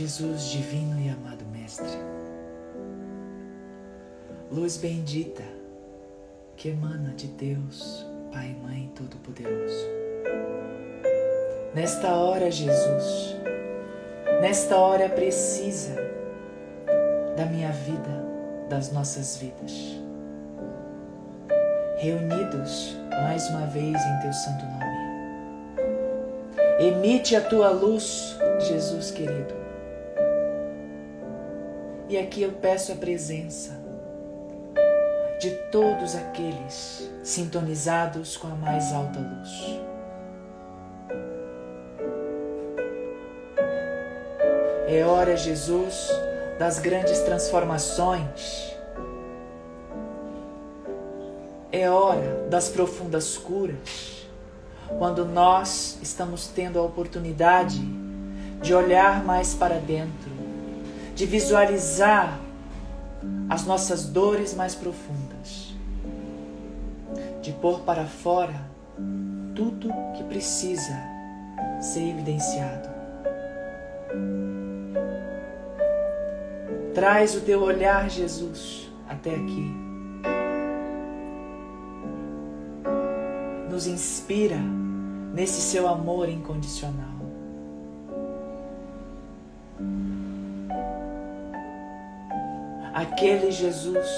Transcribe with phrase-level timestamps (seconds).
[0.00, 1.86] Jesus divino e amado Mestre,
[4.50, 5.42] luz bendita
[6.56, 9.86] que emana de Deus, Pai e Mãe Todo-Poderoso.
[11.74, 13.36] Nesta hora, Jesus,
[14.40, 15.96] nesta hora precisa
[17.36, 18.24] da minha vida,
[18.70, 20.00] das nossas vidas,
[21.98, 24.86] reunidos mais uma vez em Teu Santo Nome.
[26.88, 29.59] Emite a Tua luz, Jesus querido.
[32.10, 33.70] E aqui eu peço a presença
[35.40, 39.80] de todos aqueles sintonizados com a mais alta luz.
[44.88, 46.10] É hora, Jesus,
[46.58, 48.74] das grandes transformações.
[51.70, 54.26] É hora das profundas curas.
[54.98, 57.80] Quando nós estamos tendo a oportunidade
[58.60, 60.39] de olhar mais para dentro,
[61.20, 62.40] de visualizar
[63.50, 65.74] as nossas dores mais profundas,
[67.42, 68.58] de pôr para fora
[69.54, 70.98] tudo que precisa
[71.78, 72.88] ser evidenciado.
[76.94, 79.74] Traz o teu olhar, Jesus, até aqui.
[83.70, 84.56] Nos inspira
[85.34, 87.19] nesse seu amor incondicional.
[93.00, 94.08] Aqueles, Jesus,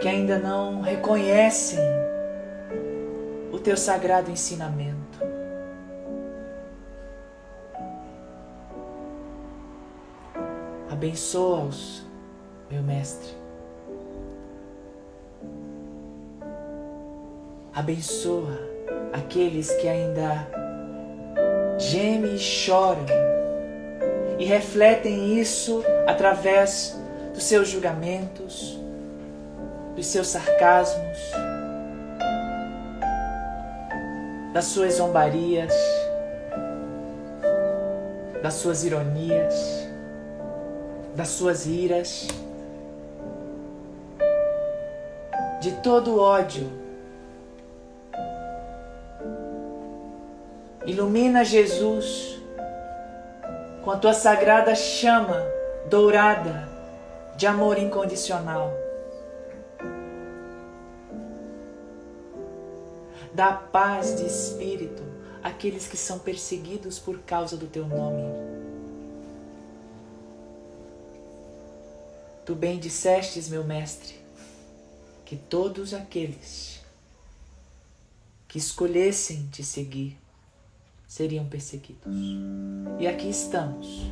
[0.00, 1.78] que ainda não reconhecem
[3.52, 5.18] o teu sagrado ensinamento.
[10.90, 12.04] Abençoa-os,
[12.70, 13.30] meu Mestre.
[17.72, 18.58] Abençoa
[19.12, 20.48] aqueles que ainda
[21.78, 23.06] gemem e choram
[24.38, 26.98] e refletem isso através
[27.38, 28.76] dos seus julgamentos,
[29.94, 31.18] dos seus sarcasmos,
[34.52, 35.72] das suas zombarias,
[38.42, 39.54] das suas ironias,
[41.14, 42.26] das suas iras,
[45.60, 46.68] de todo o ódio.
[50.84, 52.42] Ilumina Jesus
[53.84, 55.40] com a tua sagrada chama
[55.88, 56.77] dourada
[57.38, 58.76] de amor incondicional.
[63.32, 65.04] Dá paz de espírito
[65.40, 68.24] àqueles que são perseguidos por causa do teu nome.
[72.44, 74.16] Tu bem dissestes, meu mestre,
[75.24, 76.80] que todos aqueles
[78.48, 80.18] que escolhessem te seguir
[81.06, 82.12] seriam perseguidos.
[82.98, 84.10] E aqui estamos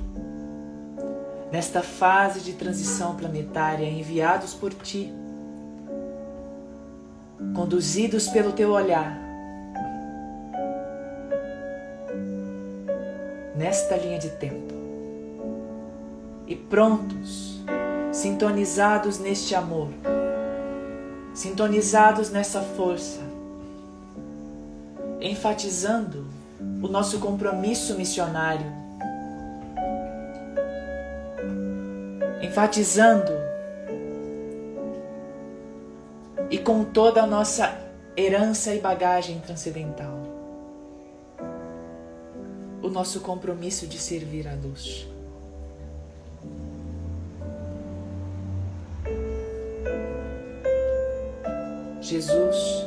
[1.50, 5.12] nesta fase de transição planetária enviados por ti,
[7.54, 9.18] conduzidos pelo teu olhar,
[13.54, 14.74] nesta linha de tempo,
[16.46, 17.60] e prontos,
[18.12, 19.88] sintonizados neste amor,
[21.32, 23.20] sintonizados nessa força,
[25.20, 26.26] enfatizando
[26.82, 28.85] o nosso compromisso missionário
[32.56, 33.32] enfatizando
[36.48, 37.78] e com toda a nossa
[38.16, 40.16] herança e bagagem transcendental,
[42.82, 45.06] o nosso compromisso de servir a luz.
[52.00, 52.86] Jesus,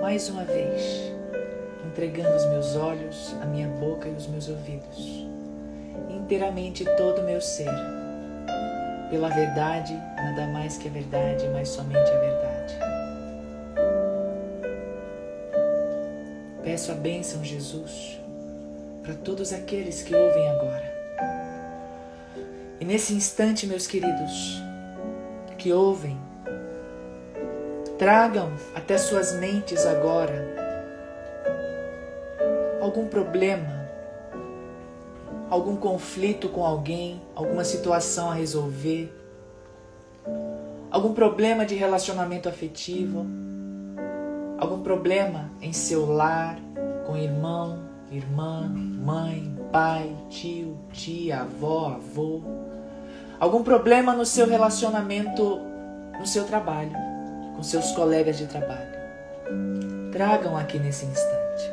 [0.00, 1.12] mais uma vez,
[1.86, 5.26] entregando os meus olhos, a minha boca e os meus ouvidos,
[6.08, 8.01] inteiramente todo o meu ser
[9.12, 12.78] pela verdade, nada mais que a verdade, mas somente a verdade.
[16.64, 18.18] Peço a bênção, Jesus,
[19.02, 20.90] para todos aqueles que ouvem agora.
[22.80, 24.62] E nesse instante, meus queridos,
[25.58, 26.18] que ouvem,
[27.98, 30.56] tragam até suas mentes agora
[32.80, 33.81] algum problema
[35.52, 39.14] algum conflito com alguém, alguma situação a resolver,
[40.90, 43.26] algum problema de relacionamento afetivo,
[44.56, 46.58] algum problema em seu lar,
[47.06, 52.40] com irmão, irmã, mãe, pai, tio, tia, avó, avô,
[53.38, 55.60] algum problema no seu relacionamento
[56.18, 56.92] no seu trabalho,
[57.54, 58.90] com seus colegas de trabalho.
[60.12, 61.70] Tragam aqui nesse instante.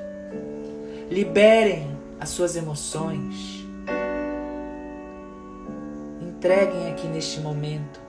[1.10, 3.59] Liberem as suas emoções
[6.40, 8.00] entreguem aqui neste momento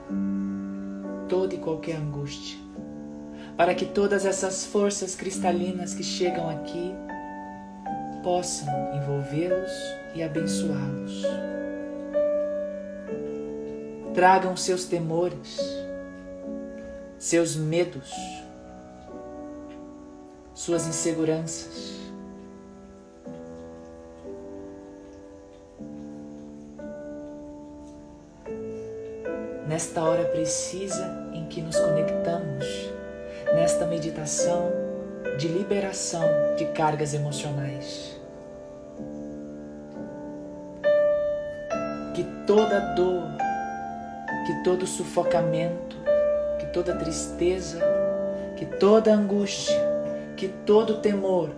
[1.27, 2.57] toda e qualquer angústia,
[3.57, 6.93] para que todas essas forças cristalinas que chegam aqui
[8.23, 9.71] possam envolvê-los
[10.15, 11.23] e abençoá-los.
[14.13, 15.59] Tragam seus temores,
[17.19, 18.13] seus medos,
[20.53, 22.00] suas inseguranças.
[29.71, 32.65] Nesta hora precisa em que nos conectamos,
[33.55, 34.69] nesta meditação
[35.39, 36.25] de liberação
[36.57, 38.19] de cargas emocionais.
[42.13, 43.29] Que toda dor,
[44.45, 45.95] que todo sufocamento,
[46.59, 47.79] que toda tristeza,
[48.57, 49.79] que toda angústia,
[50.35, 51.49] que todo temor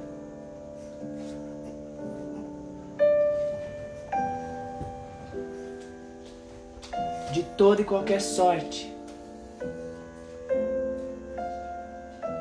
[7.33, 8.93] de toda e qualquer sorte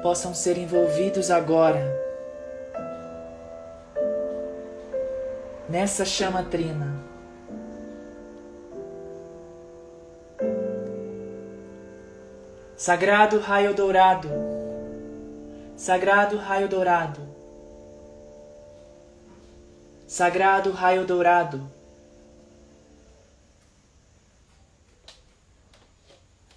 [0.03, 1.81] possam ser envolvidos agora
[5.67, 6.93] nessa chama trina.
[12.77, 14.29] Sagrado raio dourado,
[15.75, 17.21] sagrado raio dourado,
[20.07, 21.71] sagrado raio dourado,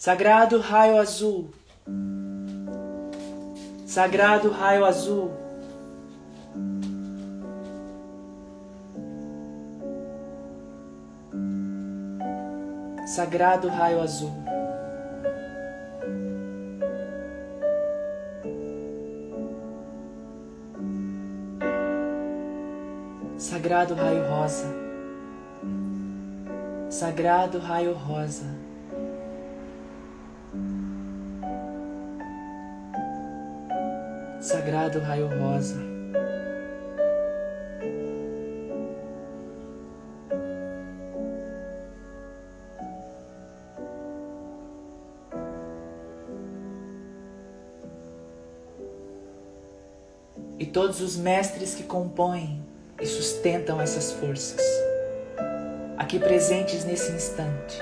[0.06, 1.50] sagrado raio azul.
[3.88, 5.32] Sagrado raio azul.
[13.08, 14.32] Sagrado raio azul.
[23.40, 24.68] Sagrado raio rosa.
[26.92, 28.65] Sagrado raio rosa.
[34.66, 35.80] Sagrado raio rosa.
[50.58, 52.60] E todos os mestres que compõem
[53.00, 54.66] e sustentam essas forças,
[55.96, 57.80] aqui presentes nesse instante.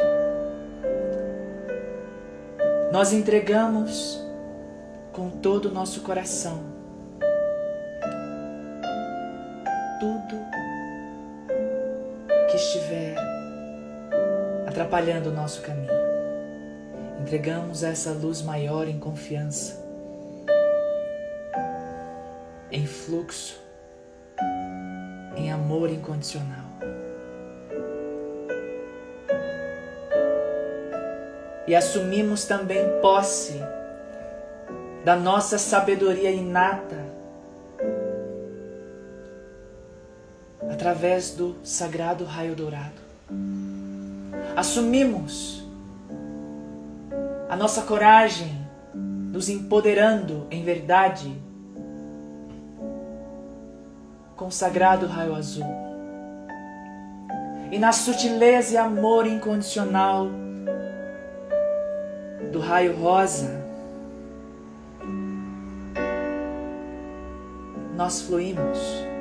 [2.91, 4.21] Nós entregamos
[5.13, 6.72] com todo o nosso coração
[14.93, 15.91] atrapalhando o nosso caminho.
[17.19, 19.83] Entregamos essa luz maior em confiança,
[22.71, 23.59] em fluxo,
[25.35, 26.63] em amor incondicional.
[31.65, 33.59] E assumimos também posse
[35.03, 37.03] da nossa sabedoria inata
[40.69, 43.02] através do sagrado raio dourado.
[44.55, 45.63] Assumimos
[47.49, 48.51] a nossa coragem,
[48.93, 51.35] nos empoderando em verdade
[54.35, 55.65] com o sagrado raio azul.
[57.71, 60.27] E na sutileza e amor incondicional
[62.51, 63.63] do raio rosa,
[67.95, 69.12] nós fluímos.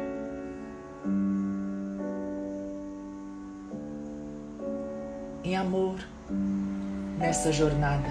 [7.33, 8.11] Nessa jornada.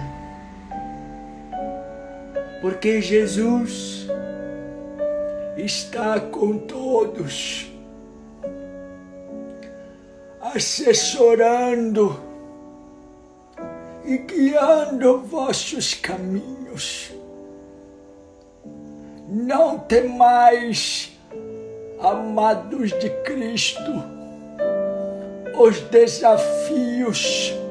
[2.60, 4.08] Porque Jesus
[5.56, 7.70] está com todos,
[10.40, 12.20] assessorando
[14.04, 17.12] e guiando vossos caminhos
[19.28, 21.16] não temais,
[22.00, 23.92] amados de Cristo,
[25.56, 27.61] os desafios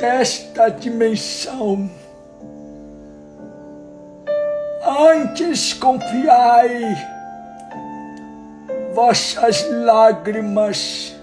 [0.00, 1.90] desta dimensão.
[4.82, 6.80] Antes confiai
[8.94, 11.14] vossas lágrimas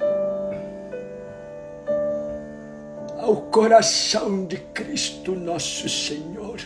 [3.19, 6.59] ao coração de Cristo nosso Senhor.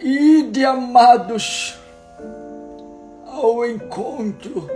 [0.00, 1.76] Ide, amados,
[3.26, 4.70] ao encontro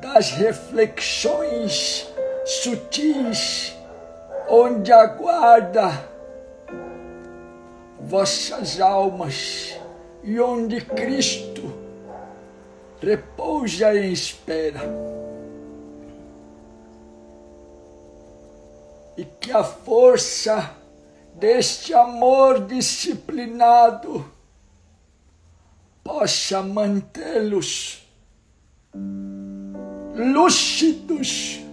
[0.00, 2.07] das reflexões
[2.48, 3.74] sutis,
[4.48, 6.08] onde aguarda
[8.00, 9.78] vossas almas
[10.24, 11.72] e onde Cristo
[13.00, 14.80] repousa em espera.
[19.18, 20.76] e que a força
[21.34, 24.24] deste amor disciplinado
[26.04, 28.06] possa mantê-los
[30.14, 31.67] lúcidos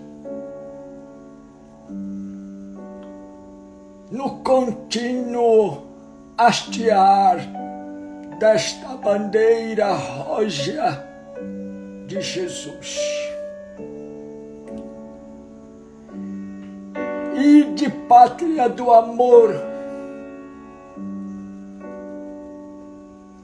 [4.12, 5.84] no contínuo
[6.38, 7.38] hastear
[8.40, 11.04] desta bandeira roja
[12.08, 13.00] de Jesus.
[17.38, 19.54] E de pátria do amor,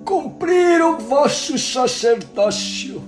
[0.06, 3.02] cumprir o vosso sacerdócio,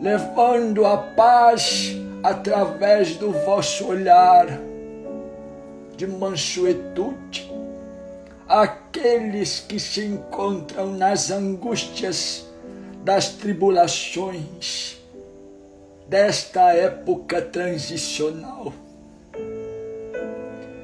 [0.00, 4.46] levando a paz através do vosso olhar
[5.96, 7.50] de mansuetude
[8.48, 12.46] aqueles que se encontram nas angústias
[13.02, 14.96] das tribulações
[16.08, 18.72] desta época transicional.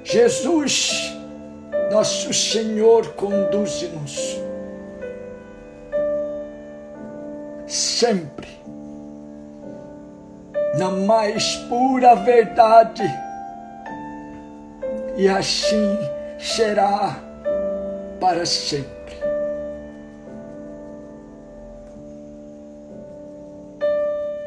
[0.05, 1.13] Jesus,
[1.91, 4.41] nosso Senhor, conduz-nos
[7.67, 8.49] sempre
[10.77, 13.03] na mais pura verdade,
[15.17, 15.99] e assim
[16.39, 17.17] será
[18.21, 18.93] para sempre.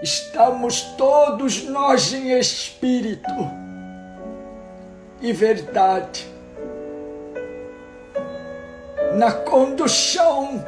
[0.02, 3.32] Estamos todos nós em espírito
[5.22, 6.28] e verdade
[9.16, 10.64] na condução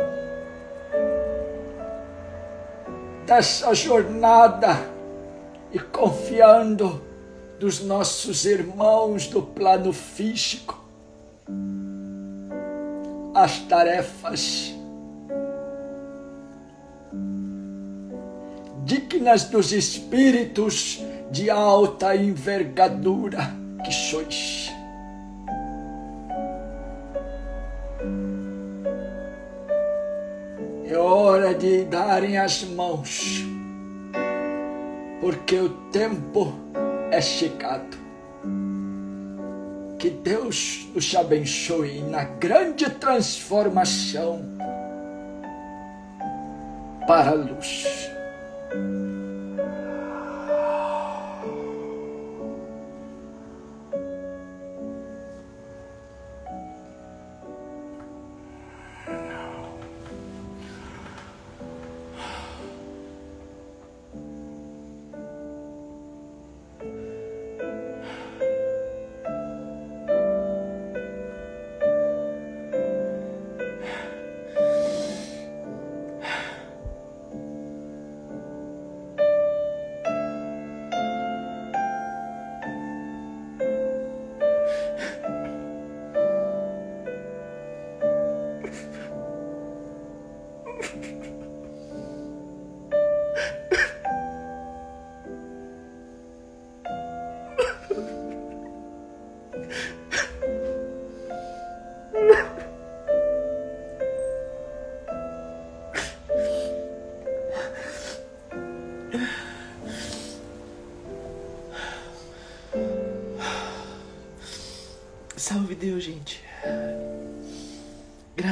[3.26, 4.78] dessa jornada
[5.72, 7.07] e confiando
[7.60, 10.84] dos nossos irmãos do plano físico
[13.34, 14.74] as tarefas
[18.84, 24.72] dignas dos espíritos de alta envergadura que sois.
[30.90, 33.44] É hora de darem as mãos,
[35.20, 36.67] porque o tempo
[37.18, 37.98] é chegado.
[39.98, 44.46] Que Deus nos abençoe na grande transformação
[47.08, 48.17] para a luz.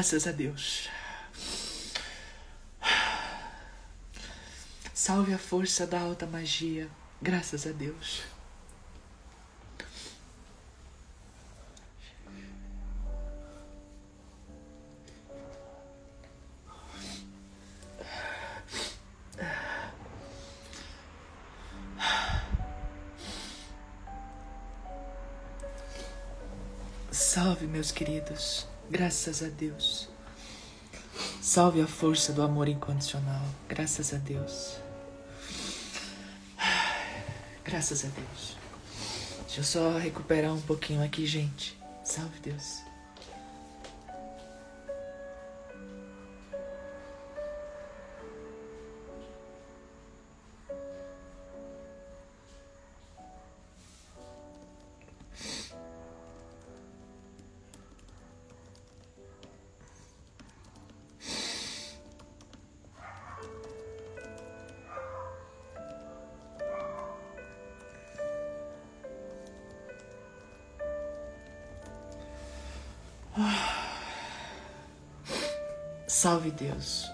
[0.06, 0.88] Graças a Deus.
[4.94, 6.88] Salve a força da alta magia.
[7.20, 8.22] Graças a Deus.
[27.12, 28.68] Salve, meus queridos.
[28.90, 30.08] Graças a Deus.
[31.42, 33.42] Salve a força do amor incondicional.
[33.68, 34.78] Graças a Deus.
[37.64, 38.58] Graças a Deus.
[39.46, 41.76] Deixa eu só recuperar um pouquinho aqui, gente.
[42.04, 42.85] Salve Deus.
[76.26, 77.08] Salve Deus.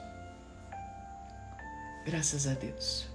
[2.05, 3.09] Graças a Deus.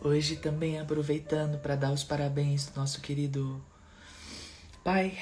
[0.00, 3.60] Hoje também aproveitando para dar os parabéns do nosso querido
[4.84, 5.18] Pai,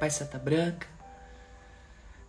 [0.00, 0.86] Pai Santa Branca.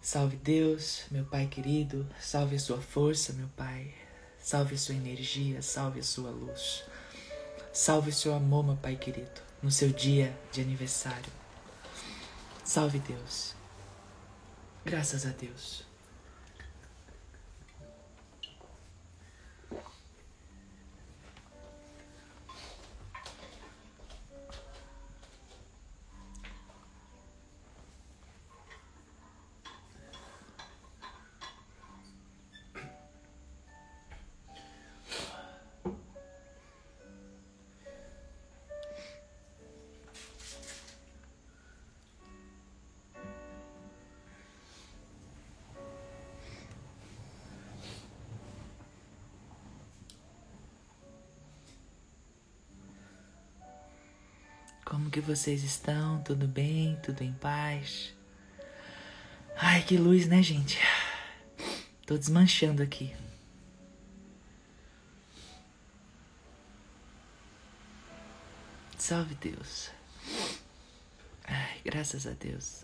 [0.01, 3.93] Salve Deus, meu Pai querido, salve a sua força, meu Pai.
[4.37, 6.83] Salve a sua energia, salve a sua luz.
[7.71, 11.31] Salve o seu amor, meu Pai querido, no seu dia de aniversário.
[12.65, 13.62] Salve Deus.
[14.85, 15.92] Graças a Deus.
[55.13, 56.23] Que vocês estão?
[56.23, 56.99] Tudo bem?
[57.03, 58.15] Tudo em paz?
[59.55, 60.79] Ai, que luz, né, gente?
[62.07, 63.15] Tô desmanchando aqui.
[68.97, 69.91] Salve Deus.
[71.43, 72.83] Ai, graças a Deus.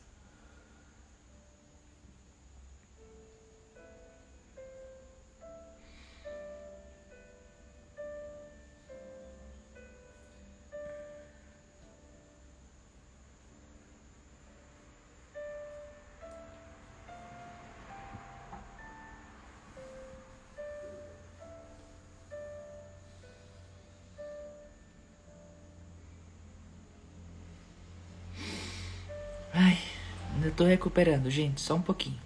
[30.59, 32.19] Tô recuperando, gente, só um pouquinho.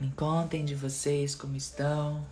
[0.00, 2.26] Me contem de vocês como estão.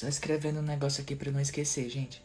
[0.00, 2.22] Só escrevendo um negócio aqui pra não esquecer, gente.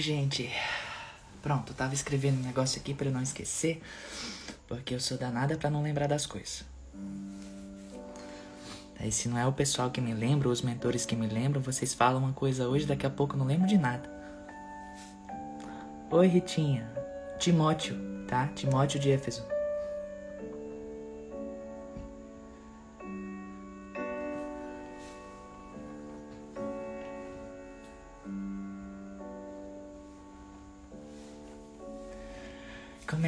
[0.00, 0.50] Gente.
[1.42, 3.82] Pronto, tava escrevendo um negócio aqui para eu não esquecer,
[4.66, 6.64] porque eu sou danada para não lembrar das coisas.
[8.98, 11.92] Aí se não é o pessoal que me lembra, os mentores que me lembram, vocês
[11.92, 14.10] falam uma coisa hoje, daqui a pouco eu não lembro de nada.
[16.10, 16.90] Oi, Ritinha.
[17.38, 18.46] Timóteo, tá?
[18.54, 19.44] Timóteo de Éfeso.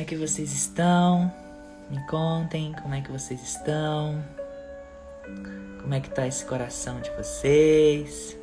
[0.02, 1.32] É que vocês estão?
[1.88, 4.22] Me contem como é que vocês estão.
[5.80, 8.36] Como é que tá esse coração de vocês?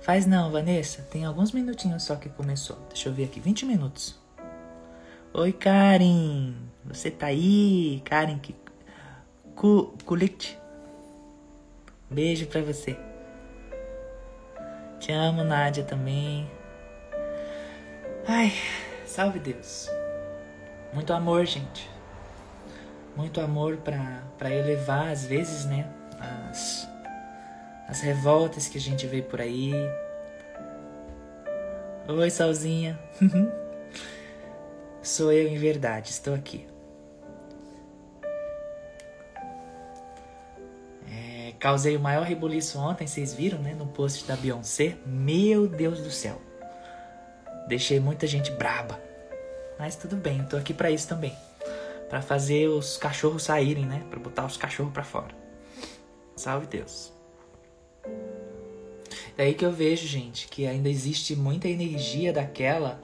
[0.00, 1.02] Faz não, Vanessa.
[1.10, 2.78] Tem alguns minutinhos só que começou.
[2.88, 4.18] Deixa eu ver aqui, 20 minutos.
[5.34, 6.54] Oi, Karen.
[6.86, 8.02] Você tá aí?
[8.06, 8.56] Karen que
[10.06, 10.58] Kulit.
[12.08, 12.98] Beijo pra você.
[14.98, 16.50] Te amo, Nádia, também.
[18.32, 18.52] Ai,
[19.04, 19.90] salve Deus.
[20.94, 21.90] Muito amor, gente.
[23.16, 25.92] Muito amor para elevar, às vezes, né?
[26.48, 26.88] As,
[27.88, 29.72] as revoltas que a gente vê por aí.
[32.06, 32.96] Oi, Salzinha.
[35.02, 36.68] Sou eu em verdade, estou aqui.
[41.10, 43.74] É, causei o maior rebuliço ontem, vocês viram, né?
[43.74, 44.96] No post da Beyoncé.
[45.04, 46.49] Meu Deus do céu.
[47.70, 49.00] Deixei muita gente braba.
[49.78, 51.34] Mas tudo bem, eu tô aqui para isso também.
[52.10, 54.04] para fazer os cachorros saírem, né?
[54.10, 55.34] Pra botar os cachorros para fora.
[56.36, 57.12] Salve Deus.
[59.36, 63.00] Daí que eu vejo, gente, que ainda existe muita energia daquela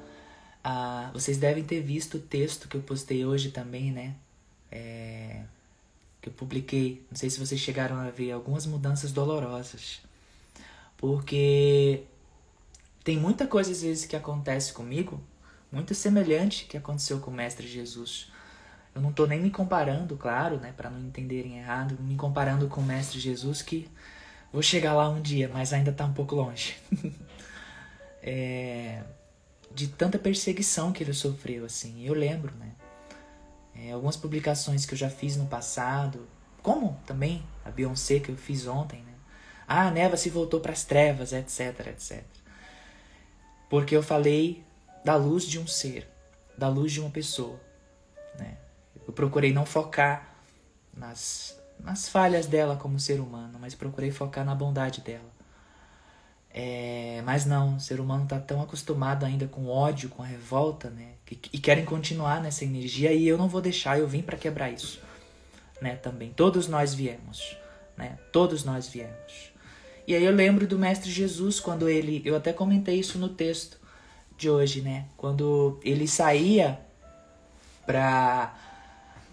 [0.68, 4.16] ah, vocês devem ter visto o texto que eu postei hoje também, né?
[4.68, 5.42] É,
[6.20, 7.06] que eu publiquei.
[7.08, 10.00] Não sei se vocês chegaram a ver algumas mudanças dolorosas.
[10.96, 12.02] Porque
[13.06, 15.22] tem muita coisa às vezes que acontece comigo,
[15.70, 18.32] muito semelhante que aconteceu com o Mestre Jesus.
[18.92, 22.80] Eu não estou nem me comparando, claro, né, para não entenderem errado, me comparando com
[22.80, 23.88] o Mestre Jesus que
[24.52, 26.76] vou chegar lá um dia, mas ainda está um pouco longe.
[28.20, 29.04] é,
[29.72, 32.04] de tanta perseguição que ele sofreu, assim.
[32.04, 32.72] Eu lembro, né?
[33.72, 36.26] É, algumas publicações que eu já fiz no passado,
[36.60, 39.14] como também a Beyoncé que eu fiz ontem, né?
[39.68, 42.24] Ah, a neva se voltou para as trevas, etc, etc.
[43.68, 44.64] Porque eu falei
[45.04, 46.08] da luz de um ser,
[46.56, 47.60] da luz de uma pessoa,
[48.38, 48.56] né?
[49.06, 50.34] Eu procurei não focar
[50.96, 55.36] nas, nas falhas dela como ser humano, mas procurei focar na bondade dela.
[56.58, 61.12] É, mas não, o ser humano está tão acostumado ainda com ódio, com revolta, né?
[61.52, 65.00] E querem continuar nessa energia e eu não vou deixar, eu vim para quebrar isso,
[65.82, 65.96] né?
[65.96, 66.32] Também.
[66.32, 67.58] Todos nós viemos,
[67.94, 68.18] né?
[68.32, 69.52] Todos nós viemos.
[70.06, 73.78] E aí eu lembro do Mestre Jesus quando ele, eu até comentei isso no texto
[74.36, 75.06] de hoje, né?
[75.16, 76.80] Quando ele saía
[77.84, 78.54] para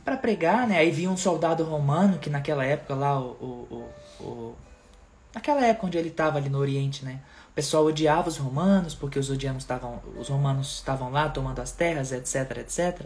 [0.03, 0.77] para pregar, né?
[0.79, 4.55] Aí vinha um soldado romano que naquela época lá o, o, o,
[5.33, 7.21] naquela época onde ele estava ali no Oriente, né?
[7.51, 9.65] O pessoal odiava os romanos porque os odianos
[10.17, 13.05] os romanos estavam lá tomando as terras, etc, etc.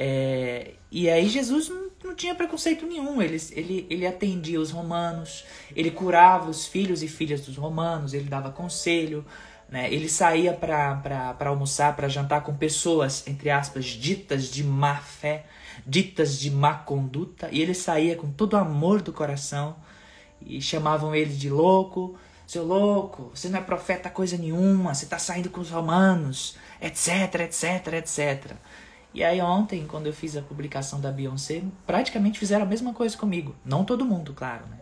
[0.00, 3.20] É, e aí Jesus não, não, tinha preconceito nenhum.
[3.20, 8.28] Ele, ele, ele atendia os romanos, ele curava os filhos e filhas dos romanos, ele
[8.28, 9.26] dava conselho,
[9.68, 9.92] né?
[9.92, 15.46] Ele saía para almoçar, para jantar com pessoas, entre aspas, ditas de má fé,
[15.84, 19.76] ditas de má conduta, e ele saía com todo o amor do coração
[20.40, 22.16] e chamavam ele de louco.
[22.46, 27.40] Seu louco, você não é profeta coisa nenhuma, você está saindo com os romanos, etc,
[27.40, 28.56] etc, etc.
[29.18, 33.18] E aí ontem, quando eu fiz a publicação da Beyoncé, praticamente fizeram a mesma coisa
[33.18, 33.52] comigo.
[33.64, 34.78] Não todo mundo, claro, né?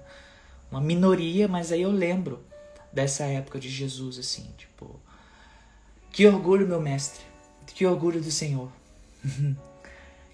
[0.70, 2.44] Uma minoria, mas aí eu lembro
[2.92, 5.01] dessa época de Jesus, assim, tipo...
[6.11, 7.25] Que orgulho, meu mestre.
[7.68, 8.70] Que orgulho do Senhor.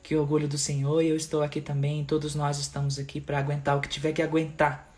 [0.03, 2.05] que orgulho do Senhor e eu estou aqui também.
[2.05, 4.93] Todos nós estamos aqui para aguentar o que tiver que aguentar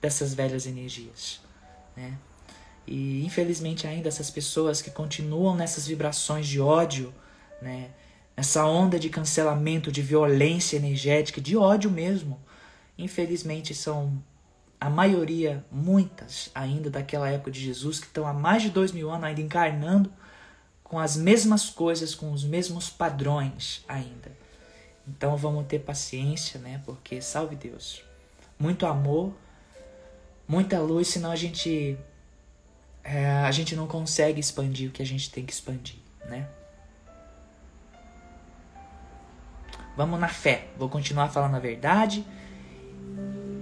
[0.00, 1.42] dessas velhas energias.
[1.94, 2.16] Né?
[2.86, 7.12] E infelizmente ainda essas pessoas que continuam nessas vibrações de ódio,
[7.60, 7.90] né?
[8.36, 12.38] Nessa onda de cancelamento, de violência energética, de ódio mesmo,
[12.98, 14.22] infelizmente são
[14.80, 19.10] a maioria, muitas ainda daquela época de Jesus, que estão há mais de dois mil
[19.10, 20.12] anos ainda encarnando
[20.84, 24.30] com as mesmas coisas, com os mesmos padrões ainda.
[25.08, 26.80] Então vamos ter paciência, né?
[26.84, 28.02] Porque salve Deus.
[28.58, 29.32] Muito amor
[30.46, 31.98] muita luz, senão a gente
[33.02, 36.48] é, a gente não consegue expandir o que a gente tem que expandir, né?
[39.96, 40.68] Vamos na fé.
[40.78, 42.24] Vou continuar falando a verdade.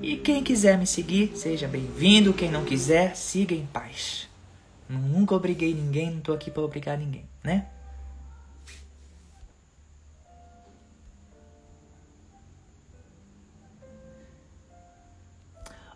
[0.03, 2.35] E quem quiser me seguir, seja bem-vindo.
[2.35, 4.29] Quem não quiser, siga em paz.
[4.88, 7.66] Nunca obriguei ninguém, não tô aqui para obrigar ninguém, né?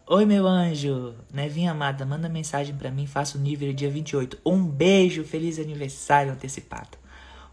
[0.07, 1.15] Oi, meu anjo.
[1.31, 4.39] Nevinha amada, manda mensagem para mim, faça o nível dia 28.
[4.47, 6.97] Um beijo, feliz aniversário antecipado.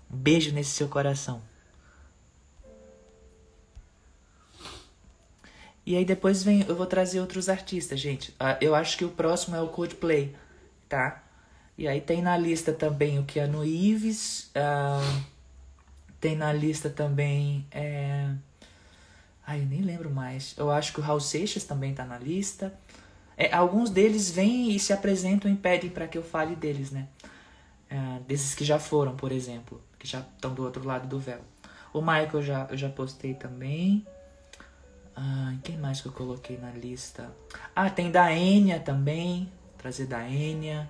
[0.09, 1.41] Um beijo nesse seu coração.
[5.85, 8.33] E aí depois vem, eu vou trazer outros artistas, gente.
[8.39, 10.35] Ah, eu acho que o próximo é o Coldplay,
[10.89, 11.23] tá?
[11.77, 15.23] E aí tem na lista também o Keanu Ives, uh,
[16.19, 18.29] tem na lista também é,
[19.47, 20.55] Ai, eu nem lembro mais.
[20.57, 22.73] Eu acho que o Raul Seixas também tá na lista.
[23.37, 27.07] É, alguns deles vêm e se apresentam e pedem para que eu fale deles, né?
[27.89, 31.41] É, desses que já foram, por exemplo, que já estão do outro lado do véu.
[31.93, 34.05] O Michael já, eu já postei também.
[35.15, 37.33] Ah, quem mais que eu coloquei na lista?
[37.75, 39.49] Ah, tem da Enya também.
[39.77, 40.89] Trazer da Enya.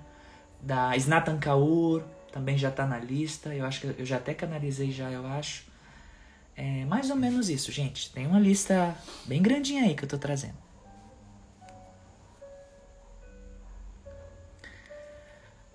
[0.62, 2.02] Da Snatan Kaur.
[2.32, 3.54] Também já tá na lista.
[3.54, 5.66] Eu acho que eu já até canalizei já, eu acho.
[6.56, 8.12] É mais ou menos isso, gente.
[8.12, 10.56] Tem uma lista bem grandinha aí que eu tô trazendo.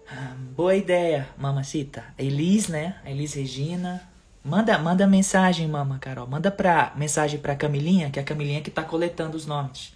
[0.09, 2.05] Ah, boa ideia, mamacita.
[2.19, 3.01] Elis, né?
[3.05, 4.10] Elis Regina.
[4.43, 6.27] Manda, manda mensagem, mama, Carol.
[6.27, 9.93] Manda pra, mensagem pra Camilinha, que é a Camilinha que tá coletando os nomes.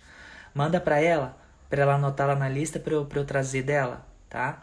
[0.55, 1.37] Manda pra ela,
[1.69, 4.63] pra ela anotar lá na lista pra eu, pra eu trazer dela, tá?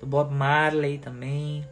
[0.00, 1.66] Do Bob Marley também.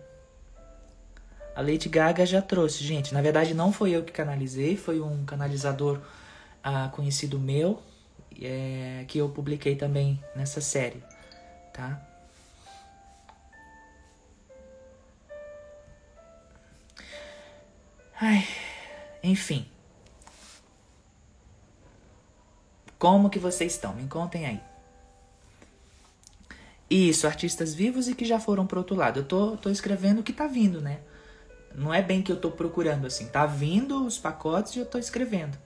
[1.54, 3.12] A Lady Gaga já trouxe, gente.
[3.12, 6.00] Na verdade, não foi eu que canalizei, foi um canalizador
[6.62, 7.82] ah, conhecido meu,
[8.40, 11.02] é, que eu publiquei também nessa série,
[11.74, 12.00] tá?
[18.24, 18.46] Ai,
[19.20, 19.66] enfim.
[22.96, 23.92] Como que vocês estão?
[23.94, 24.60] Me contem aí.
[26.88, 29.18] Isso, artistas vivos e que já foram pro outro lado.
[29.18, 31.00] Eu tô, tô escrevendo o que tá vindo, né?
[31.74, 33.26] Não é bem que eu tô procurando assim.
[33.26, 35.58] Tá vindo os pacotes e eu tô escrevendo.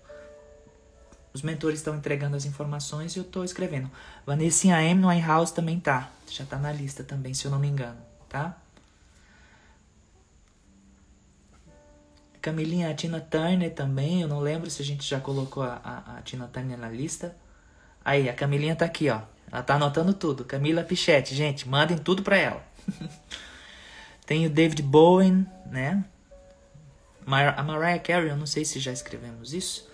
[1.35, 3.90] Os mentores estão entregando as informações e eu tô escrevendo.
[4.25, 6.11] Vanessa M no iHouse também tá.
[6.27, 7.99] Já tá na lista também, se eu não me engano,
[8.31, 8.57] tá?
[12.47, 14.23] Camilinha, a Tina Turner também.
[14.23, 17.37] Eu não lembro se a gente já colocou a, a, a Tina Turner na lista.
[18.05, 19.23] Aí, a Camilinha tá aqui, ó.
[19.51, 20.45] Ela tá anotando tudo.
[20.45, 22.65] Camila Pichetti, gente, mandem tudo pra ela.
[24.25, 26.05] Tem o David Bowen, né?
[27.27, 29.91] A Mariah Carey, eu não sei se já escrevemos isso.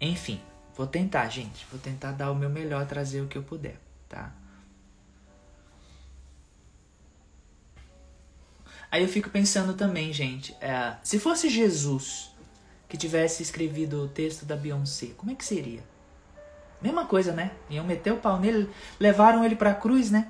[0.00, 0.40] Enfim,
[0.76, 1.66] vou tentar, gente.
[1.72, 4.32] Vou tentar dar o meu melhor, trazer o que eu puder, tá?
[8.90, 12.34] Aí eu fico pensando também, gente, é, se fosse Jesus
[12.88, 15.82] que tivesse escrevido o texto da Beyoncé, como é que seria?
[16.80, 17.50] Mesma coisa, né?
[17.68, 20.28] Iam meter o pau nele, levaram ele pra cruz, né?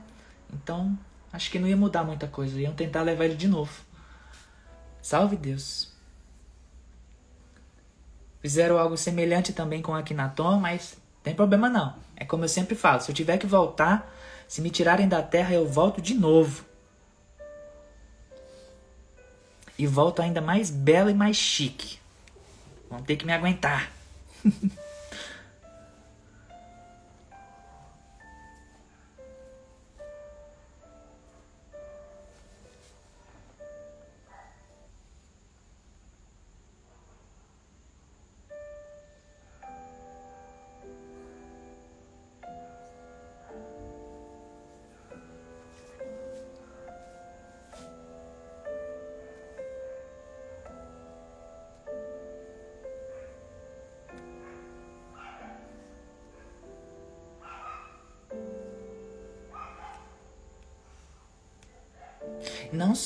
[0.52, 0.98] Então,
[1.32, 2.58] acho que não ia mudar muita coisa.
[2.60, 3.72] Iam tentar levar ele de novo.
[5.00, 5.92] Salve Deus.
[8.40, 11.94] Fizeram algo semelhante também com Akhenaton, mas tem problema não.
[12.16, 14.10] É como eu sempre falo, se eu tiver que voltar,
[14.46, 16.64] se me tirarem da terra, eu volto de novo.
[19.78, 21.98] E volto ainda mais bela e mais chique.
[22.90, 23.90] Vão ter que me aguentar.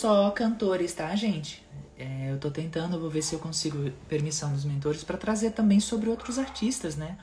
[0.03, 1.65] só cantores, tá, gente?
[1.97, 5.79] É, eu tô tentando, vou ver se eu consigo permissão dos mentores para trazer também
[5.79, 7.17] sobre outros artistas, né?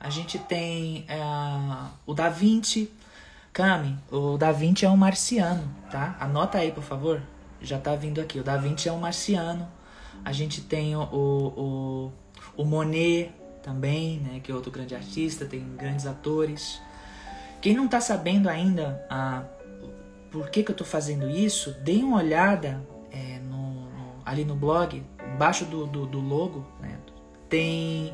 [0.00, 1.20] A gente tem é,
[2.04, 2.90] o Da Vinci.
[3.52, 6.16] Cami, o Da Vinci é um marciano, tá?
[6.18, 7.22] Anota aí, por favor.
[7.60, 8.40] Já tá vindo aqui.
[8.40, 9.68] O Da Vinci é um marciano.
[10.24, 12.12] A gente tem o, o,
[12.56, 13.30] o Monet
[13.62, 14.40] também, né?
[14.40, 16.80] Que é outro grande artista, tem grandes atores.
[17.60, 19.44] Quem não tá sabendo ainda, a
[20.30, 24.54] por que, que eu estou fazendo isso, dê uma olhada é, no, no, ali no
[24.54, 26.98] blog, embaixo do, do, do logo, né,
[27.48, 28.12] tem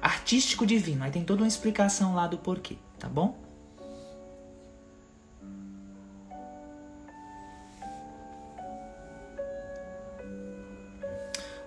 [0.00, 3.36] artístico divino, aí tem toda uma explicação lá do porquê, tá bom?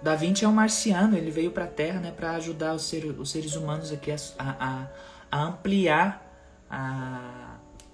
[0.01, 3.05] Da Vinci é um marciano, ele veio para a Terra né, para ajudar os, ser,
[3.05, 4.87] os seres humanos aqui a, a,
[5.31, 6.25] a ampliar
[6.67, 7.40] a,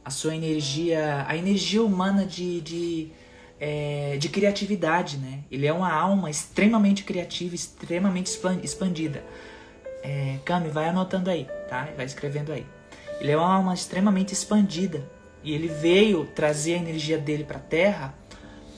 [0.08, 3.12] a sua energia, a energia humana de, de,
[3.60, 5.40] é, de criatividade, né?
[5.52, 8.32] Ele é uma alma extremamente criativa, extremamente
[8.64, 9.22] expandida.
[10.02, 11.90] É, Cami, vai anotando aí, tá?
[11.98, 12.66] Vai escrevendo aí.
[13.20, 15.04] Ele é uma alma extremamente expandida
[15.44, 18.14] e ele veio trazer a energia dele para a Terra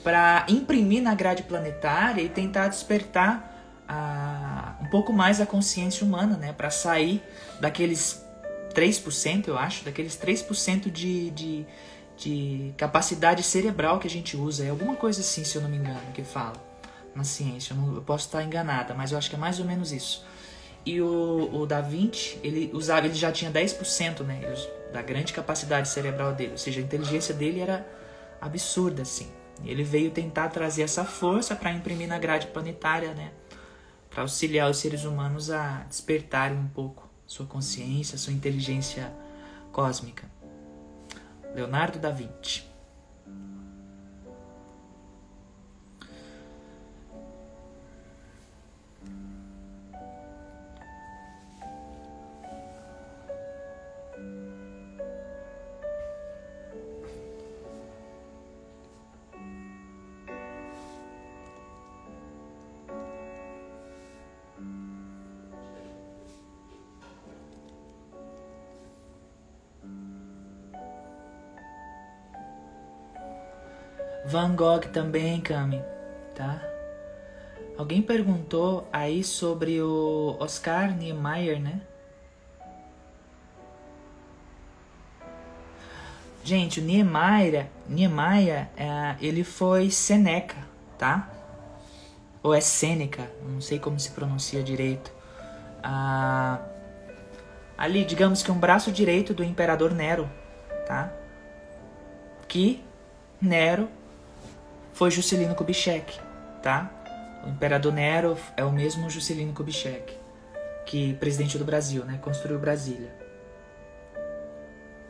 [0.02, 6.36] para imprimir na grade planetária e tentar despertar a, um pouco mais a consciência humana,
[6.36, 6.52] né?
[6.52, 7.22] Para sair
[7.60, 8.28] daqueles
[8.74, 11.66] 3%, eu acho, daqueles 3% de, de,
[12.16, 14.64] de capacidade cerebral que a gente usa.
[14.64, 16.54] É alguma coisa assim, se eu não me engano, que fala
[17.14, 17.72] na ciência.
[17.72, 20.24] Eu, não, eu posso estar enganada, mas eu acho que é mais ou menos isso.
[20.84, 24.40] E o, o Da Vinci, ele usava, ele já tinha 10%, né,
[24.92, 26.52] da grande capacidade cerebral dele.
[26.52, 27.86] Ou seja, a inteligência dele era
[28.40, 29.30] absurda, assim.
[29.64, 33.30] Ele veio tentar trazer essa força para imprimir na grade planetária, né,
[34.08, 39.14] para auxiliar os seres humanos a despertarem um pouco sua consciência, sua inteligência
[39.70, 40.28] cósmica.
[41.54, 42.68] Leonardo da Vinci.
[74.60, 75.82] Gogh também, Cami,
[76.34, 76.60] tá?
[77.78, 81.80] Alguém perguntou aí sobre o Oscar Niemeyer, né?
[86.44, 90.58] Gente, o Niemeyer, Niemeyer é, ele foi Seneca,
[90.98, 91.30] tá?
[92.42, 95.10] Ou é Sêneca, não sei como se pronuncia direito.
[95.82, 96.60] Ah,
[97.78, 100.28] ali, digamos que um braço direito do imperador Nero,
[100.86, 101.10] tá?
[102.46, 102.84] Que
[103.40, 103.88] Nero
[105.00, 106.20] foi Juscelino Kubitschek,
[106.62, 106.90] tá?
[107.42, 110.14] O imperador Nero é o mesmo Juscelino Kubitschek,
[110.84, 112.18] que presidente do Brasil, né?
[112.20, 113.10] Construiu Brasília.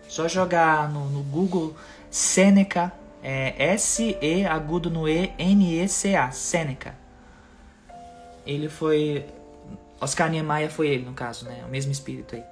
[0.07, 1.75] Só jogar no, no Google
[2.09, 6.95] Seneca, é S-E agudo no E, N-E-C-A, Seneca.
[8.47, 9.27] Ele foi.
[10.01, 11.65] Oscar Niemeyer foi ele, no caso, né?
[11.67, 12.45] O mesmo espírito aí.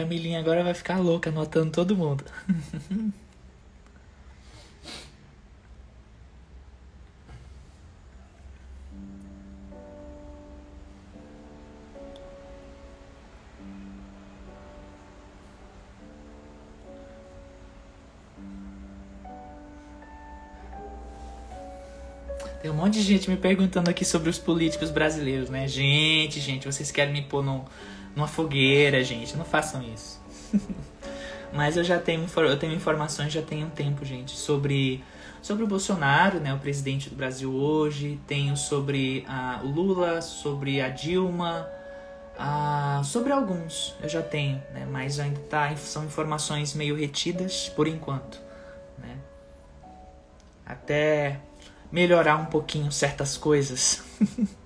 [0.00, 2.24] Camilinha agora vai ficar louca anotando todo mundo.
[22.62, 25.66] Tem um monte de gente me perguntando aqui sobre os políticos brasileiros, né?
[25.68, 27.64] Gente, gente, vocês querem me pôr num
[28.14, 29.36] numa fogueira, gente.
[29.36, 30.20] Não façam isso.
[31.52, 35.02] Mas eu já tenho, eu tenho informações, já tenho um tempo, gente, sobre,
[35.42, 38.20] sobre o Bolsonaro, né, o presidente do Brasil hoje.
[38.26, 39.26] Tenho sobre
[39.62, 41.68] o Lula, sobre a Dilma,
[42.38, 47.88] uh, sobre alguns eu já tenho, né, mas ainda tá, são informações meio retidas por
[47.88, 48.40] enquanto.
[48.96, 49.16] Né,
[50.64, 51.40] até
[51.90, 54.04] melhorar um pouquinho certas coisas.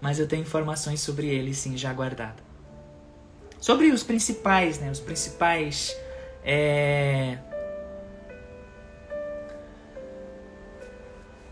[0.00, 2.44] mas eu tenho informações sobre ele sim já guardada.
[3.60, 4.90] Sobre os principais, né?
[4.90, 5.96] Os principais
[6.44, 7.38] é...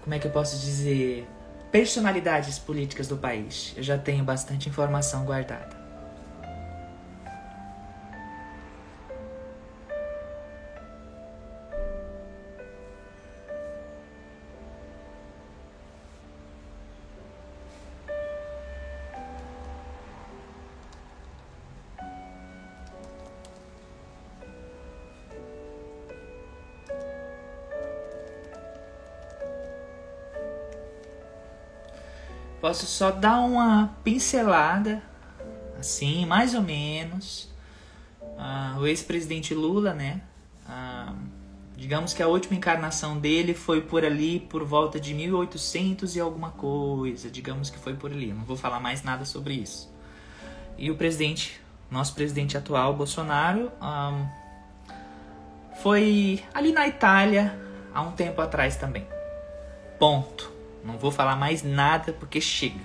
[0.03, 1.27] como é que eu posso dizer
[1.73, 3.73] personalidades políticas do país.
[3.77, 5.84] Eu já tenho bastante informação guardada.
[32.75, 35.01] Posso só dar uma pincelada,
[35.79, 37.49] assim, mais ou menos.
[38.21, 40.21] Uh, o ex-presidente Lula, né?
[40.67, 41.15] Uh,
[41.77, 46.51] digamos que a última encarnação dele foi por ali, por volta de 1800 e alguma
[46.51, 47.31] coisa.
[47.31, 48.33] Digamos que foi por ali.
[48.33, 49.89] Não vou falar mais nada sobre isso.
[50.77, 54.27] E o presidente, nosso presidente atual, Bolsonaro, ah,
[55.81, 57.57] foi ali na Itália
[57.95, 59.07] há um tempo atrás também.
[59.97, 60.54] Ponto.
[60.85, 62.81] Não vou falar mais nada porque chega.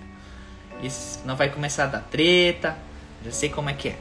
[0.81, 2.77] Isso não vai começar a dar treta.
[3.23, 3.99] Já sei como é que é.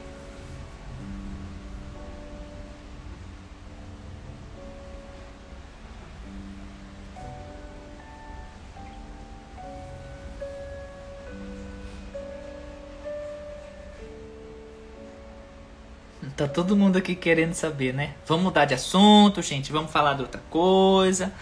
[16.38, 18.14] Tá todo mundo aqui querendo saber, né?
[18.24, 19.72] Vamos mudar de assunto, gente.
[19.72, 21.32] Vamos falar de outra coisa.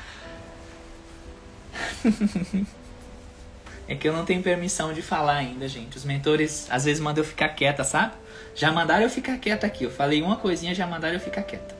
[3.89, 5.97] é que eu não tenho permissão de falar ainda, gente.
[5.97, 8.15] Os mentores às vezes mandam eu ficar quieta, sabe?
[8.55, 9.85] Já mandaram eu ficar quieta aqui.
[9.85, 11.75] Eu falei uma coisinha, já mandaram eu ficar quieta.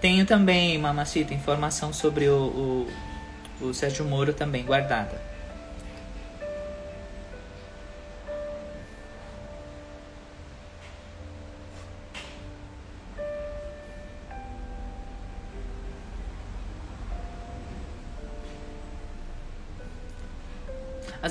[0.00, 2.86] Tenho também, Mamacita, informação sobre o,
[3.60, 5.20] o, o Sérgio Moro também guardada.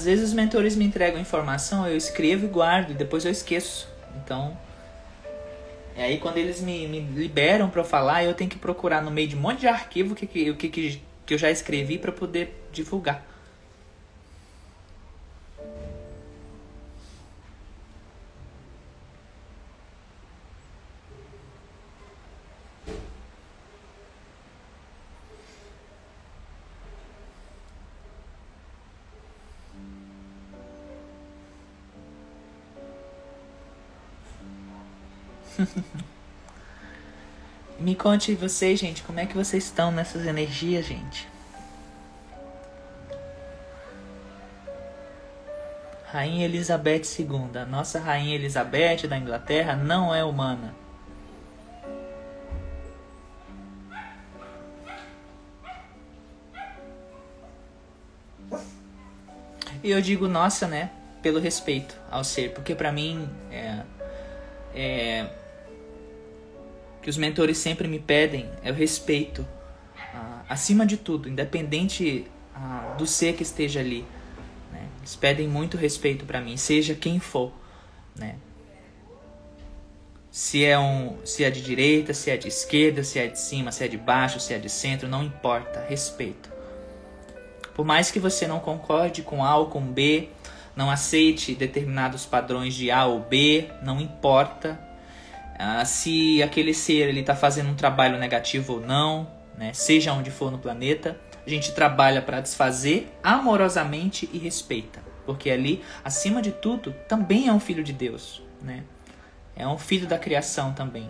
[0.08, 3.88] Vezes os mentores me entregam informação, eu escrevo e guardo, e depois eu esqueço.
[4.16, 4.58] Então,
[5.95, 9.28] é aí quando eles me, me liberam para falar, eu tenho que procurar no meio
[9.28, 12.68] de um monte de arquivo o que, que, que, que eu já escrevi para poder
[12.72, 13.24] divulgar.
[37.98, 41.28] Conte vocês, gente, como é que vocês estão nessas energias, gente?
[46.06, 47.66] Rainha Elizabeth II.
[47.70, 50.74] Nossa Rainha Elizabeth da Inglaterra não é humana.
[59.84, 60.91] E eu digo nossa, né?
[61.22, 63.84] Pelo respeito ao ser, porque para mim é,
[64.74, 65.30] é
[67.08, 72.97] que os mentores sempre me pedem é o respeito, uh, acima de tudo, independente uh,
[72.97, 74.05] do ser que esteja ali.
[74.74, 74.86] Né?
[74.97, 77.53] Eles pedem muito respeito para mim, seja quem for.
[78.14, 78.36] Né?
[80.30, 83.72] Se é, um, se é de direita, se é de esquerda, se é de cima,
[83.72, 86.51] se é de baixo, se é de centro, não importa, respeito.
[87.74, 90.28] Por mais que você não concorde com A ou com B,
[90.76, 94.86] não aceite determinados padrões de A ou B, não importa,
[95.58, 99.28] ah, se aquele ser ele está fazendo um trabalho negativo ou não,
[99.58, 99.74] né?
[99.74, 101.20] seja onde for no planeta.
[101.45, 107.53] A gente trabalha para desfazer amorosamente e respeita, porque ali, acima de tudo, também é
[107.53, 108.84] um filho de Deus, né?
[109.55, 111.10] É um filho da criação também.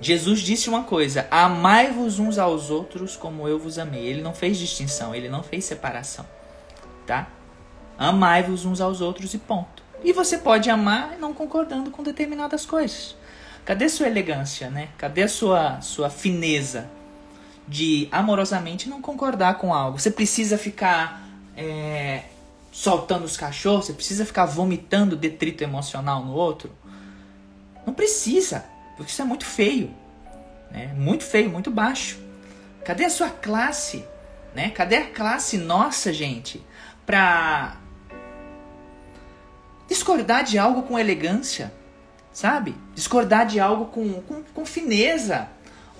[0.00, 4.04] Jesus disse uma coisa: amai-vos uns aos outros como eu vos amei.
[4.04, 6.26] Ele não fez distinção, ele não fez separação,
[7.06, 7.28] tá?
[7.96, 9.83] Amai-vos uns aos outros e ponto.
[10.04, 13.16] E você pode amar não concordando com determinadas coisas.
[13.64, 14.90] Cadê sua elegância, né?
[14.98, 16.90] Cadê sua sua fineza
[17.66, 19.98] de amorosamente não concordar com algo?
[19.98, 21.26] Você precisa ficar
[21.56, 22.24] é,
[22.70, 23.86] soltando os cachorros?
[23.86, 26.70] Você precisa ficar vomitando detrito emocional no outro?
[27.86, 28.62] Não precisa,
[28.98, 29.90] porque isso é muito feio,
[30.70, 30.92] né?
[30.94, 32.18] Muito feio, muito baixo.
[32.84, 34.04] Cadê a sua classe,
[34.54, 34.68] né?
[34.68, 36.62] Cadê a classe nossa, gente,
[37.06, 37.78] para
[39.88, 41.72] discordar de algo com elegância,
[42.32, 42.74] sabe?
[42.94, 45.48] Discordar de algo com, com, com fineza.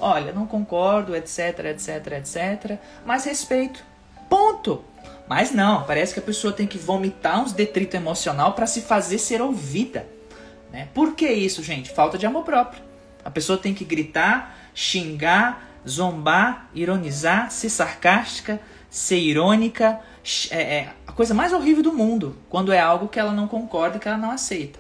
[0.01, 3.85] Olha, não concordo, etc, etc, etc, mas respeito.
[4.28, 4.85] Ponto.
[5.28, 9.18] Mas não, parece que a pessoa tem que vomitar uns detrito emocional para se fazer
[9.18, 10.07] ser ouvida.
[10.70, 10.89] Né?
[10.93, 11.91] Por que isso, gente?
[11.91, 12.82] Falta de amor próprio.
[13.24, 18.61] A pessoa tem que gritar, xingar, zombar, ironizar, ser sarcástica,
[18.91, 20.01] ser irônica,
[20.51, 24.08] é, é, coisa mais horrível do mundo quando é algo que ela não concorda, que
[24.08, 24.78] ela não aceita.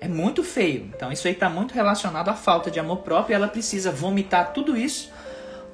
[0.00, 0.90] É muito feio.
[0.94, 4.76] Então isso aí está muito relacionado à falta de amor próprio ela precisa vomitar tudo
[4.76, 5.10] isso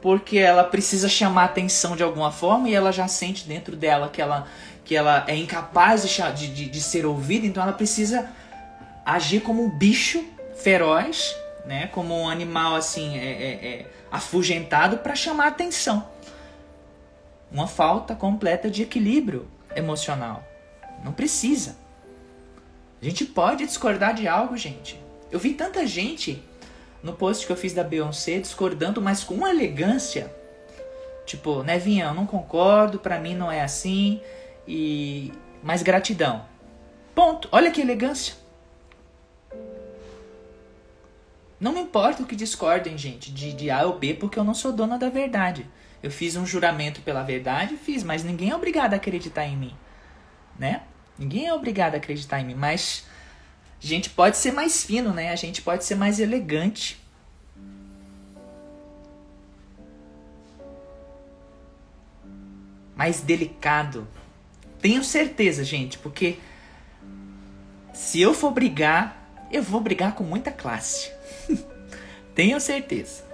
[0.00, 4.22] porque ela precisa chamar atenção de alguma forma e ela já sente dentro dela que
[4.22, 4.46] ela,
[4.84, 8.28] que ela é incapaz de, de, de ser ouvida, então ela precisa
[9.04, 10.24] agir como um bicho
[10.56, 11.34] feroz,
[11.64, 11.88] né?
[11.88, 16.06] como um animal assim é, é, é afugentado para chamar atenção
[17.50, 20.44] uma falta completa de equilíbrio emocional.
[21.04, 21.76] Não precisa.
[23.00, 25.00] A gente pode discordar de algo, gente.
[25.30, 26.42] Eu vi tanta gente
[27.02, 30.34] no post que eu fiz da Beyoncé discordando, mas com uma elegância.
[31.24, 34.20] Tipo, Nevinha, eu não concordo, para mim não é assim.
[34.66, 36.44] E mais gratidão.
[37.14, 37.48] Ponto.
[37.52, 38.34] Olha que elegância.
[41.58, 44.52] Não me importa o que discordem, gente, de, de A ou B, porque eu não
[44.52, 45.66] sou dona da verdade.
[46.06, 49.74] Eu fiz um juramento pela verdade, fiz, mas ninguém é obrigado a acreditar em mim,
[50.56, 50.82] né?
[51.18, 53.04] Ninguém é obrigado a acreditar em mim, mas
[53.82, 55.32] a gente pode ser mais fino, né?
[55.32, 56.96] A gente pode ser mais elegante.
[62.94, 64.06] Mais delicado.
[64.80, 66.38] Tenho certeza, gente, porque
[67.92, 71.10] se eu for brigar, eu vou brigar com muita classe.
[72.32, 73.24] Tenho certeza.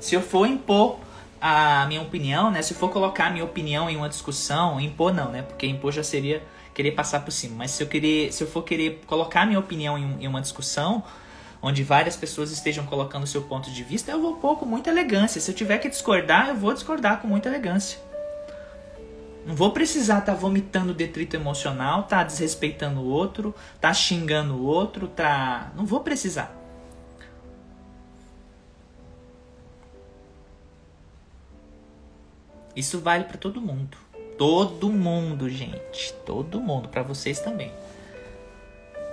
[0.00, 1.11] Se eu for impor
[1.44, 2.62] a minha opinião, né?
[2.62, 5.42] Se for colocar a minha opinião em uma discussão, impor não, né?
[5.42, 6.40] Porque impor já seria
[6.72, 7.56] querer passar por cima.
[7.58, 10.40] Mas se eu querer, se eu for querer colocar a minha opinião em, em uma
[10.40, 11.02] discussão,
[11.60, 14.88] onde várias pessoas estejam colocando o seu ponto de vista, eu vou pôr com muita
[14.88, 15.40] elegância.
[15.40, 17.98] Se eu tiver que discordar, eu vou discordar com muita elegância.
[19.44, 24.64] Não vou precisar estar tá vomitando detrito emocional, tá desrespeitando o outro, tá xingando o
[24.64, 25.72] outro, tá.
[25.74, 26.61] Não vou precisar.
[32.74, 33.96] Isso vale para todo mundo.
[34.38, 36.12] Todo mundo, gente.
[36.24, 36.88] Todo mundo.
[36.88, 37.72] Para vocês também.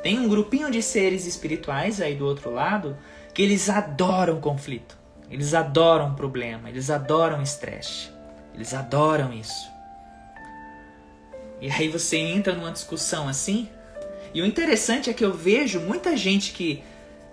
[0.02, 2.98] Tem um grupinho de seres espirituais aí do outro lado
[3.34, 4.98] que eles adoram conflito.
[5.30, 6.70] Eles adoram problema.
[6.70, 8.10] Eles adoram estresse.
[8.56, 9.70] Eles adoram isso.
[11.62, 13.70] E aí você entra numa discussão assim.
[14.34, 16.82] E o interessante é que eu vejo muita gente que,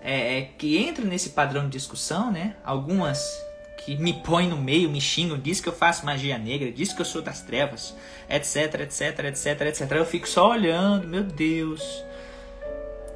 [0.02, 2.56] é, é que entra nesse padrão de discussão, né?
[2.64, 3.45] Algumas
[3.86, 7.00] que me põem no meio, me xingam, diz que eu faço magia negra, diz que
[7.00, 7.94] eu sou das trevas,
[8.28, 9.92] etc, etc, etc, etc.
[9.92, 11.82] Eu fico só olhando, meu Deus.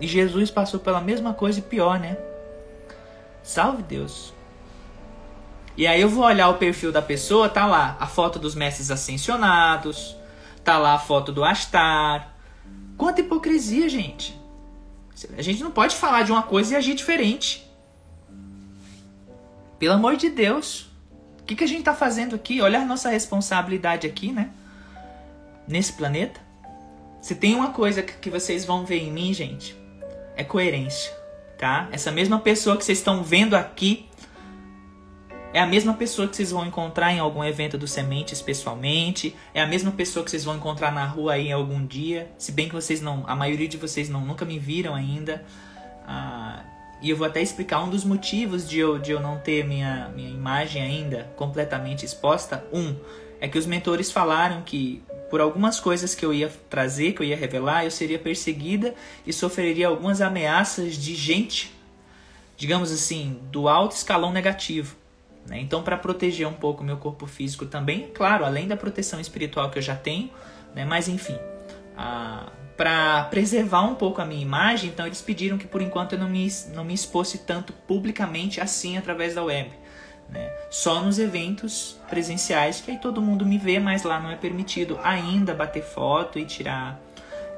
[0.01, 2.17] E Jesus passou pela mesma coisa e pior, né?
[3.43, 4.33] Salve Deus.
[5.77, 8.91] E aí eu vou olhar o perfil da pessoa, tá lá a foto dos mestres
[8.91, 10.17] ascensionados,
[10.65, 12.35] Tá lá a foto do Astar.
[12.97, 14.39] Quanta hipocrisia, gente.
[15.37, 17.70] A gente não pode falar de uma coisa e agir diferente.
[19.81, 20.83] Pelo amor de Deus.
[21.41, 22.61] O que, que a gente tá fazendo aqui?
[22.61, 24.51] Olha a nossa responsabilidade aqui, né?
[25.67, 26.39] Nesse planeta.
[27.23, 29.75] Se tem uma coisa que vocês vão ver em mim, gente,
[30.37, 31.13] é coerência,
[31.59, 31.89] tá?
[31.91, 34.07] Essa mesma pessoa que vocês estão vendo aqui
[35.53, 39.35] é a mesma pessoa que vocês vão encontrar em algum evento do Sementes pessoalmente.
[39.55, 42.31] É a mesma pessoa que vocês vão encontrar na rua aí algum dia.
[42.39, 43.25] Se bem que vocês não.
[43.27, 45.45] A maioria de vocês não, nunca me viram ainda.
[46.07, 46.63] Ah,
[47.03, 50.11] e eu vou até explicar um dos motivos de eu, de eu não ter minha,
[50.15, 52.65] minha imagem ainda completamente exposta.
[52.73, 52.95] Um,
[53.41, 57.27] é que os mentores falaram que por algumas coisas que eu ia trazer, que eu
[57.27, 58.95] ia revelar, eu seria perseguida
[59.27, 61.73] e sofreria algumas ameaças de gente,
[62.57, 64.97] digamos assim, do alto escalão negativo.
[65.47, 65.61] Né?
[65.61, 69.79] Então, para proteger um pouco meu corpo físico também, claro, além da proteção espiritual que
[69.79, 70.31] eu já tenho,
[70.75, 70.85] né?
[70.85, 71.39] mas enfim,
[72.81, 76.31] para preservar um pouco a minha imagem, então eles pediram que por enquanto eu não
[76.31, 79.71] me, não me expôsse tanto publicamente assim através da web.
[80.31, 80.51] Né?
[80.71, 84.99] Só nos eventos presenciais, que aí todo mundo me vê, mas lá não é permitido
[85.05, 86.99] ainda bater foto e tirar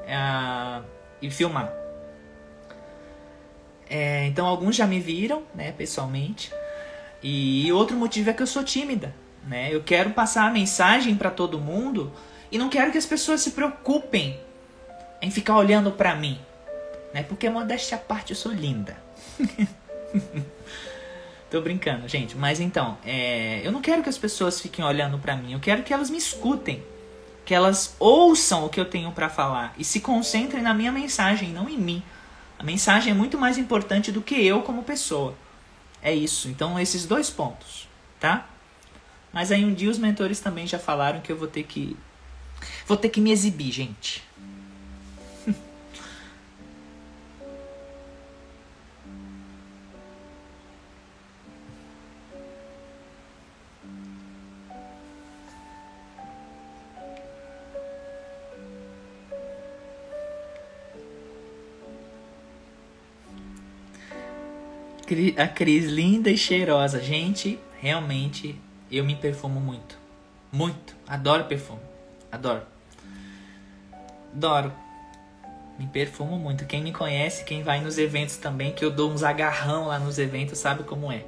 [0.01, 0.85] uh,
[1.21, 1.71] e filmar.
[3.89, 6.51] É, então alguns já me viram, né, pessoalmente.
[7.21, 9.15] E outro motivo é que eu sou tímida,
[9.47, 9.73] né?
[9.73, 12.11] Eu quero passar a mensagem para todo mundo
[12.51, 14.37] e não quero que as pessoas se preocupem
[15.23, 16.37] em ficar olhando para mim,
[17.13, 17.23] né?
[17.23, 18.97] Porque modéstia à parte, eu sou linda.
[21.49, 22.35] Tô brincando, gente.
[22.35, 23.61] Mas então, é...
[23.63, 25.53] eu não quero que as pessoas fiquem olhando para mim.
[25.53, 26.83] Eu quero que elas me escutem,
[27.45, 31.53] que elas ouçam o que eu tenho para falar e se concentrem na minha mensagem,
[31.53, 32.03] não em mim.
[32.59, 35.35] A mensagem é muito mais importante do que eu como pessoa.
[36.01, 36.49] É isso.
[36.49, 37.87] Então, esses dois pontos,
[38.19, 38.45] tá?
[39.31, 41.95] Mas aí um dia os mentores também já falaram que eu vou ter que.
[42.85, 44.21] Vou ter que me exibir, gente.
[65.37, 67.01] A Cris linda e cheirosa.
[67.01, 68.59] Gente, realmente
[68.91, 69.97] eu me perfumo muito.
[70.51, 70.95] Muito.
[71.07, 71.81] Adoro perfume.
[72.31, 72.61] Adoro.
[74.33, 74.73] Adoro.
[75.79, 76.65] Me perfumo muito.
[76.65, 80.19] Quem me conhece, quem vai nos eventos também, que eu dou uns agarrão lá nos
[80.19, 81.25] eventos, sabe como é.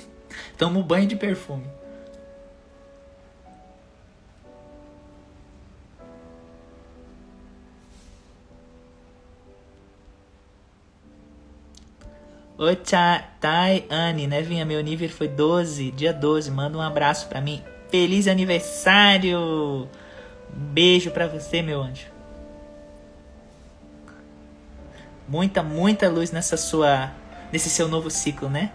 [0.56, 1.64] Tomo banho de perfume.
[12.62, 14.66] Oi, Tayane, né, Vinha?
[14.66, 16.50] Meu nível foi 12, dia 12.
[16.50, 17.64] Manda um abraço pra mim.
[17.90, 19.88] Feliz aniversário!
[20.54, 22.08] Um beijo pra você, meu anjo.
[25.26, 27.10] Muita, muita luz nessa sua.
[27.50, 28.70] nesse seu novo ciclo, né?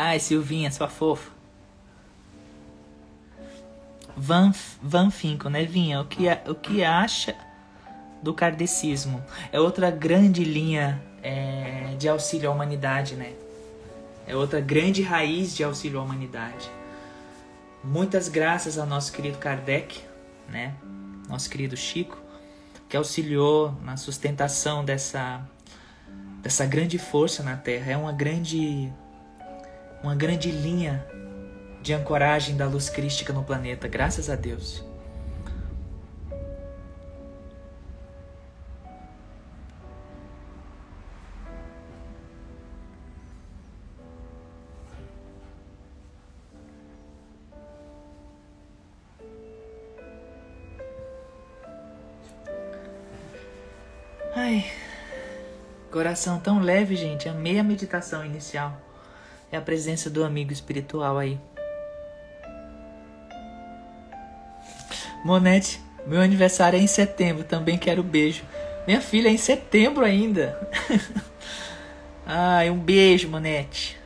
[0.00, 1.28] Ai, Silvinha, sua fofa.
[4.16, 6.00] Van, Van Finco, né, Vinha?
[6.00, 7.34] O que, o que acha
[8.22, 9.20] do kardecismo?
[9.50, 13.32] É outra grande linha é, de auxílio à humanidade, né?
[14.24, 16.70] É outra grande raiz de auxílio à humanidade.
[17.82, 20.00] Muitas graças ao nosso querido Kardec,
[20.48, 20.76] né?
[21.28, 22.16] Nosso querido Chico,
[22.88, 25.44] que auxiliou na sustentação dessa
[26.40, 27.90] dessa grande força na Terra.
[27.90, 28.92] É uma grande
[30.02, 31.06] uma grande linha
[31.82, 34.84] de ancoragem da luz crística no planeta, graças a Deus.
[54.34, 54.64] Ai,
[55.90, 57.28] coração tão leve, gente.
[57.28, 58.87] Amei a meditação inicial.
[59.50, 61.38] É a presença do amigo espiritual aí.
[65.24, 68.42] Monete, meu aniversário é em setembro, também quero beijo.
[68.86, 70.58] Minha filha é em setembro ainda.
[72.24, 73.98] Ai, um beijo, Monete.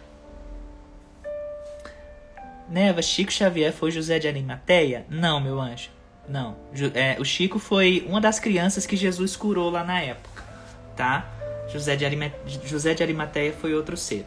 [2.68, 5.04] Neva, Chico Xavier foi José de Arimateia?
[5.10, 5.90] Não, meu anjo.
[6.28, 6.56] Não.
[6.94, 10.42] É, o Chico foi uma das crianças que Jesus curou lá na época,
[10.96, 11.28] tá?
[11.68, 12.32] José de, Arima,
[12.64, 14.26] José de Arimateia foi outro ser.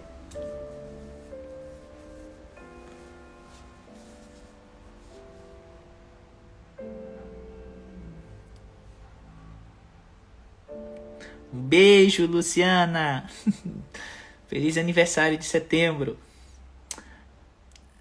[11.76, 13.30] Beijo, Luciana.
[14.48, 16.18] Feliz aniversário de setembro.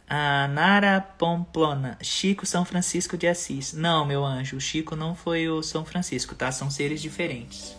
[0.08, 3.72] A Nara Pomplona, Chico São Francisco de Assis.
[3.72, 6.52] Não, meu anjo, o Chico não foi o São Francisco, tá?
[6.52, 7.76] São seres diferentes.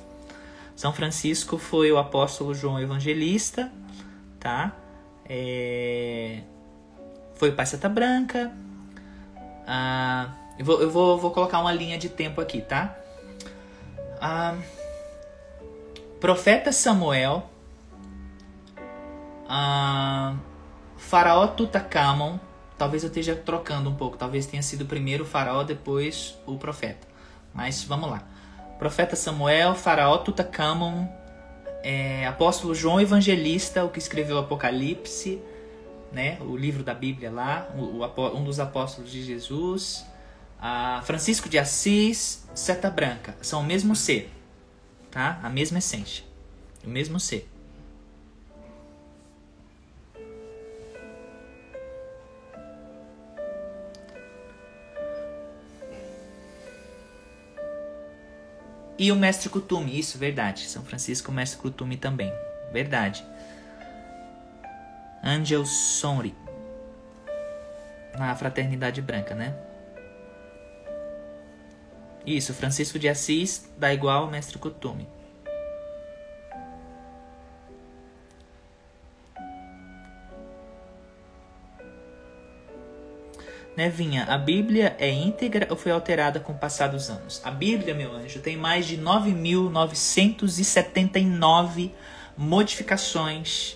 [0.75, 3.71] São Francisco foi o apóstolo João Evangelista,
[4.37, 4.75] tá?
[5.29, 6.41] É...
[7.35, 8.51] Foi o Pai Santa Branca.
[9.65, 10.29] Ah,
[10.59, 12.97] eu vou, eu vou, vou colocar uma linha de tempo aqui, tá?
[14.19, 14.57] Ah,
[16.25, 17.47] Profeta Samuel,
[20.97, 22.39] Faraó Tutankhamon,
[22.79, 27.07] talvez eu esteja trocando um pouco, talvez tenha sido primeiro o Faraó, depois o profeta.
[27.53, 28.23] Mas vamos lá.
[28.79, 31.07] Profeta Samuel, Faraó Tutankhamon,
[31.83, 35.39] é, Apóstolo João Evangelista, o que escreveu o Apocalipse,
[36.11, 40.03] né, o livro da Bíblia lá, o, o, um dos apóstolos de Jesus,
[41.03, 44.34] Francisco de Assis, Seta Branca, são o mesmo ser
[45.15, 45.39] tá?
[45.41, 46.25] A mesma essência,
[46.83, 47.49] o mesmo ser.
[58.97, 60.67] E o mestre Kutume, isso, verdade.
[60.67, 62.33] São Francisco, o mestre Kutume também.
[62.73, 63.25] Verdade.
[65.23, 66.35] Angel Sonri.
[68.17, 69.55] Na Fraternidade Branca, né?
[72.25, 75.07] Isso, Francisco de Assis dá igual ao mestre Kutume.
[83.77, 87.41] Nevinha, a Bíblia é íntegra ou foi alterada com o passar dos anos?
[87.43, 91.91] A Bíblia, meu anjo, tem mais de 9.979
[92.37, 93.75] modificações.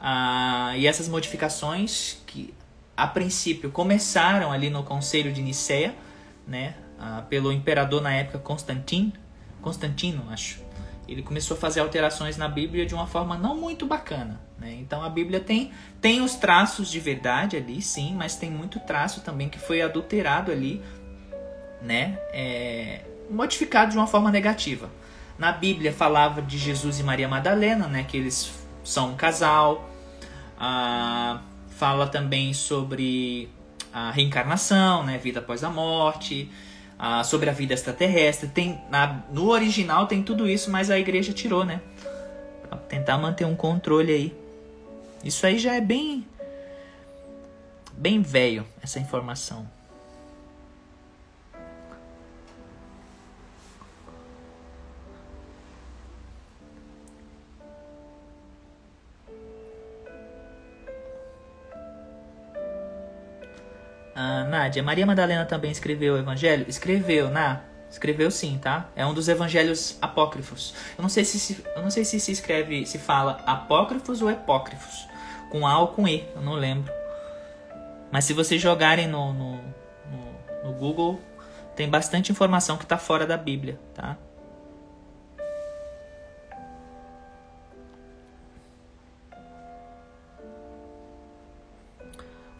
[0.00, 2.54] Ah, e essas modificações, que
[2.96, 5.92] a princípio começaram ali no Conselho de Nicéia,
[6.46, 9.12] né, ah, pelo imperador na época Constantino,
[9.60, 10.60] Constantino, acho.
[11.08, 14.40] Ele começou a fazer alterações na Bíblia de uma forma não muito bacana.
[14.56, 14.76] Né?
[14.80, 19.20] Então a Bíblia tem, tem os traços de verdade ali, sim, mas tem muito traço
[19.20, 20.80] também que foi adulterado ali,
[21.82, 22.20] né?
[22.32, 24.88] É, modificado de uma forma negativa.
[25.36, 28.04] Na Bíblia falava de Jesus e Maria Madalena, né?
[28.04, 28.52] Que eles
[28.84, 29.90] são um casal.
[30.56, 31.40] Ah,
[31.70, 33.48] fala também sobre
[33.92, 35.18] a reencarnação, né?
[35.18, 36.48] Vida após a morte
[37.04, 38.48] ah, sobre a vida extraterrestre.
[38.48, 41.80] Tem, na, no original tem tudo isso, mas a igreja tirou, né?
[42.68, 44.36] Pra tentar manter um controle aí.
[45.24, 46.24] Isso aí já é bem.
[47.92, 49.68] bem velho, essa informação.
[64.22, 66.64] Ah, Nádia, Maria Madalena também escreveu o evangelho?
[66.68, 67.62] Escreveu, Ná.
[67.90, 68.88] Escreveu sim, tá?
[68.94, 70.74] É um dos evangelhos apócrifos.
[70.96, 74.30] Eu não sei se se, eu não sei se se escreve, se fala apócrifos ou
[74.30, 75.08] epócrifos.
[75.50, 76.90] Com A ou com E, eu não lembro.
[78.12, 81.20] Mas se vocês jogarem no, no, no, no Google,
[81.74, 84.16] tem bastante informação que está fora da Bíblia, tá?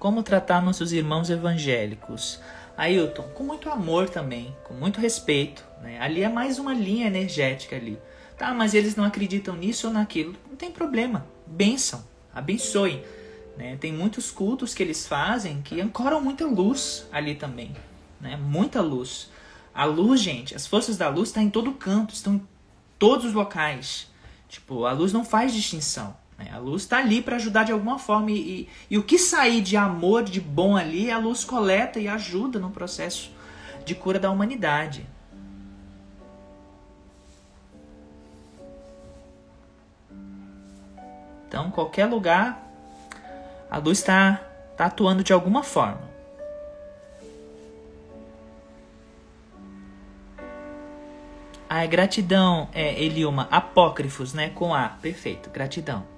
[0.03, 2.41] Como tratar nossos irmãos evangélicos?
[2.77, 5.65] Ailton, com muito amor também, com muito respeito.
[5.81, 5.97] Né?
[6.01, 7.97] Ali é mais uma linha energética ali.
[8.37, 10.35] Tá, mas eles não acreditam nisso ou naquilo.
[10.51, 11.25] Não tem problema.
[11.47, 13.01] Benção, abençoem.
[13.57, 13.77] Né?
[13.77, 17.73] Tem muitos cultos que eles fazem que ancoram muita luz ali também.
[18.21, 18.37] Né?
[18.37, 19.31] Muita luz.
[19.73, 22.49] A luz, gente, as forças da luz estão em todo canto, estão em
[22.99, 24.11] todos os locais.
[24.49, 26.17] Tipo, a luz não faz distinção.
[26.39, 26.51] Né?
[26.53, 28.30] A luz está ali para ajudar de alguma forma.
[28.30, 32.09] E, e, e o que sair de amor, de bom ali, a luz coleta e
[32.09, 33.30] ajuda no processo
[33.85, 35.07] de cura da humanidade.
[41.49, 42.66] Então, qualquer lugar,
[43.70, 44.41] a luz está
[44.76, 46.11] tá atuando de alguma forma.
[51.68, 54.51] Ah, é gratidão, é, Eliuma, apócrifos, né?
[54.51, 54.91] Com A.
[54.91, 56.12] Perfeito, gratidão.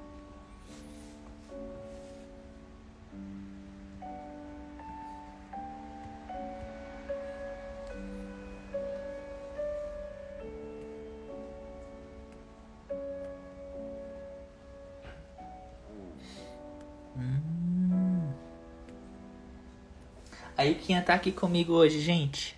[21.05, 22.57] Tá aqui comigo hoje, gente?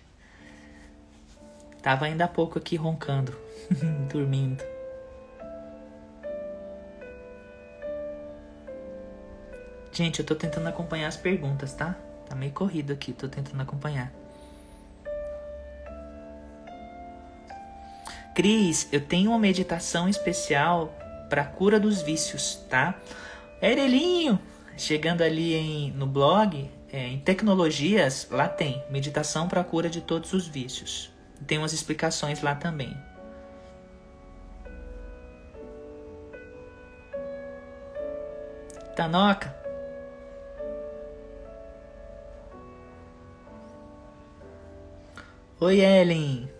[1.81, 3.37] Tava ainda há pouco aqui roncando,
[4.11, 4.63] dormindo.
[9.91, 11.95] Gente, eu tô tentando acompanhar as perguntas, tá?
[12.27, 14.13] Tá meio corrido aqui, tô tentando acompanhar.
[18.33, 20.93] Cris, eu tenho uma meditação especial
[21.29, 22.95] para cura dos vícios, tá?
[23.61, 24.39] Erelinho,
[24.77, 30.33] chegando ali em, no blog, é, em tecnologias, lá tem meditação para cura de todos
[30.33, 31.11] os vícios.
[31.45, 32.95] Tem umas explicações lá também.
[38.95, 39.55] Tanoca.
[45.59, 46.56] Oi, Ellen.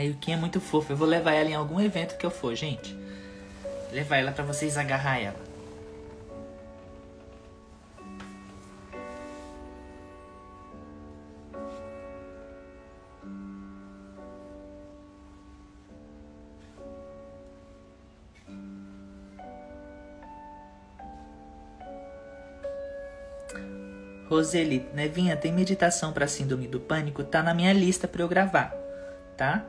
[0.00, 0.94] A Yukin é muito fofa.
[0.94, 2.96] Eu vou levar ela em algum evento que eu for, gente.
[3.92, 5.36] Levar ela para vocês agarrar ela.
[24.30, 27.22] Roseli, Nevinha, tem meditação para síndrome do pânico?
[27.22, 28.72] Tá na minha lista para eu gravar,
[29.36, 29.66] tá?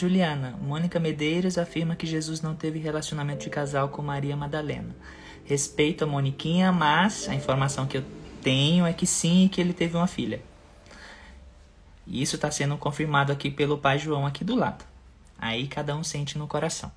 [0.00, 4.96] Juliana, Mônica Medeiros afirma que Jesus não teve relacionamento de casal com Maria Madalena.
[5.44, 8.04] Respeito a Moniquinha, mas a informação que eu
[8.42, 10.40] tenho é que sim, que ele teve uma filha.
[12.06, 14.82] E isso está sendo confirmado aqui pelo pai João aqui do lado.
[15.38, 16.90] Aí cada um sente no coração.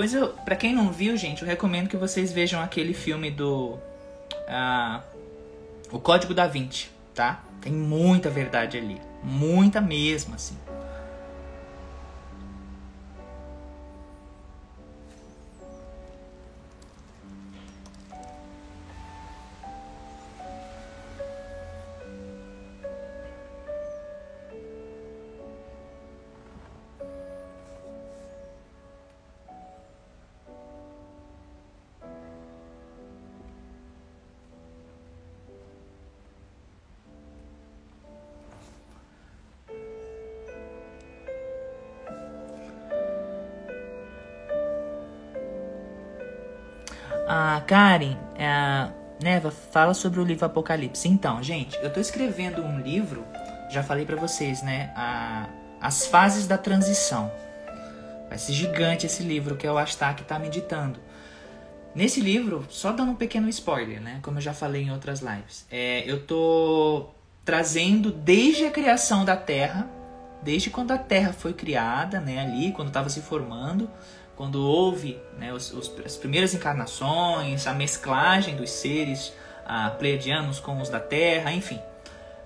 [0.00, 3.78] Depois eu, para quem não viu, gente, eu recomendo que vocês vejam aquele filme do
[4.48, 5.00] uh,
[5.92, 7.44] O Código da Vinci, tá?
[7.60, 10.56] Tem muita verdade ali, muita mesmo, assim.
[47.32, 48.90] A Karen, a
[49.22, 51.06] Neva, fala sobre o livro Apocalipse.
[51.06, 53.24] Então, gente, eu tô escrevendo um livro,
[53.70, 54.92] já falei para vocês, né?
[54.96, 55.48] A,
[55.80, 57.30] as fases da transição.
[58.28, 60.98] Vai ser gigante esse livro que é o Astak tá meditando.
[61.94, 64.18] Nesse livro, só dando um pequeno spoiler, né?
[64.22, 67.10] Como eu já falei em outras lives, é, eu tô
[67.44, 69.88] trazendo desde a criação da Terra,
[70.42, 72.40] desde quando a Terra foi criada, né?
[72.40, 73.88] Ali, quando estava se formando,
[74.40, 79.34] quando houve né, os, os, as primeiras encarnações, a mesclagem dos seres
[79.66, 81.78] a, pleiadianos com os da Terra, enfim,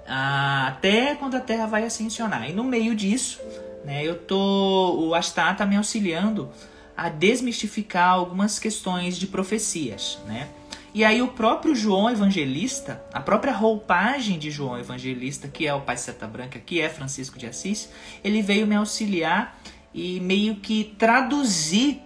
[0.04, 2.50] a, até quando a Terra vai ascensionar.
[2.50, 3.40] E no meio disso,
[3.84, 4.04] né?
[4.04, 6.50] Eu tô, o Astá tá me auxiliando
[6.96, 10.48] a desmistificar algumas questões de profecias, né?
[10.92, 15.80] E aí o próprio João Evangelista, a própria roupagem de João Evangelista, que é o
[15.80, 17.88] Pai Seta Branca, que é Francisco de Assis,
[18.24, 19.56] ele veio me auxiliar
[19.94, 22.02] e meio que traduzir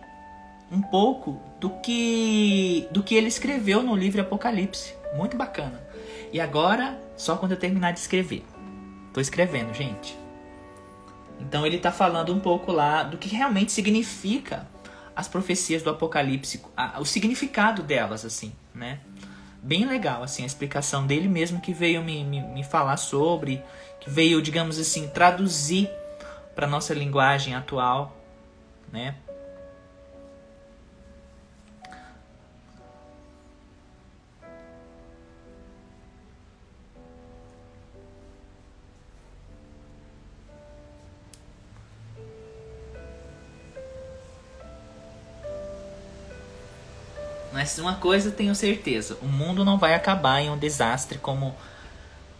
[0.70, 4.94] um pouco do que do que ele escreveu no livro Apocalipse.
[5.14, 5.80] Muito bacana.
[6.30, 8.44] E agora, só quando eu terminar de escrever.
[9.14, 10.16] Tô escrevendo, gente.
[11.40, 14.68] Então ele está falando um pouco lá do que realmente significa
[15.16, 19.00] as profecias do Apocalipse, a, o significado delas, assim, né?
[19.60, 23.60] Bem legal, assim, a explicação dele mesmo que veio me, me, me falar sobre,
[23.98, 25.90] que veio, digamos assim, traduzir
[26.58, 28.16] para nossa linguagem atual,
[28.92, 29.14] né?
[47.52, 51.54] Mas uma coisa tenho certeza, o mundo não vai acabar em um desastre como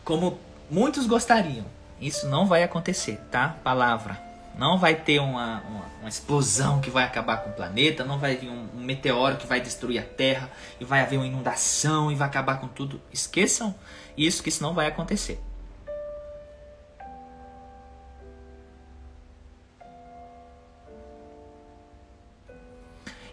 [0.05, 1.78] como muitos gostariam.
[2.01, 3.57] Isso não vai acontecer, tá?
[3.63, 4.19] Palavra.
[4.57, 8.37] Não vai ter uma, uma, uma explosão que vai acabar com o planeta, não vai
[8.37, 12.17] vir um, um meteoro que vai destruir a Terra, e vai haver uma inundação e
[12.17, 13.01] vai acabar com tudo.
[13.13, 13.75] Esqueçam
[14.17, 15.41] isso, que isso não vai acontecer.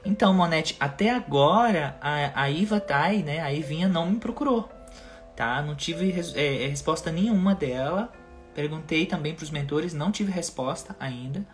[0.06, 4.70] Então, Monete, até agora a, a Iva Tai, né, a Ivinha não me procurou,
[5.36, 5.64] tá?
[5.64, 8.14] Não tive res, é, é resposta nenhuma dela.
[8.56, 11.46] Perguntei também para os mentores, não tive resposta ainda,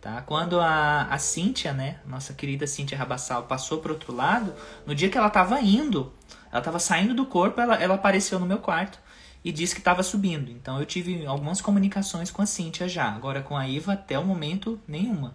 [0.00, 0.22] tá?
[0.22, 4.54] Quando a, a Cíntia, né, nossa querida Cíntia Rabassal, passou para outro lado,
[4.86, 6.12] no dia que ela estava indo,
[6.52, 9.00] ela estava saindo do corpo, ela, ela apareceu no meu quarto
[9.44, 10.48] e disse que estava subindo.
[10.48, 13.10] Então eu tive algumas comunicações com a Cíntia já.
[13.10, 15.34] Agora com a Iva, até o momento, nenhuma.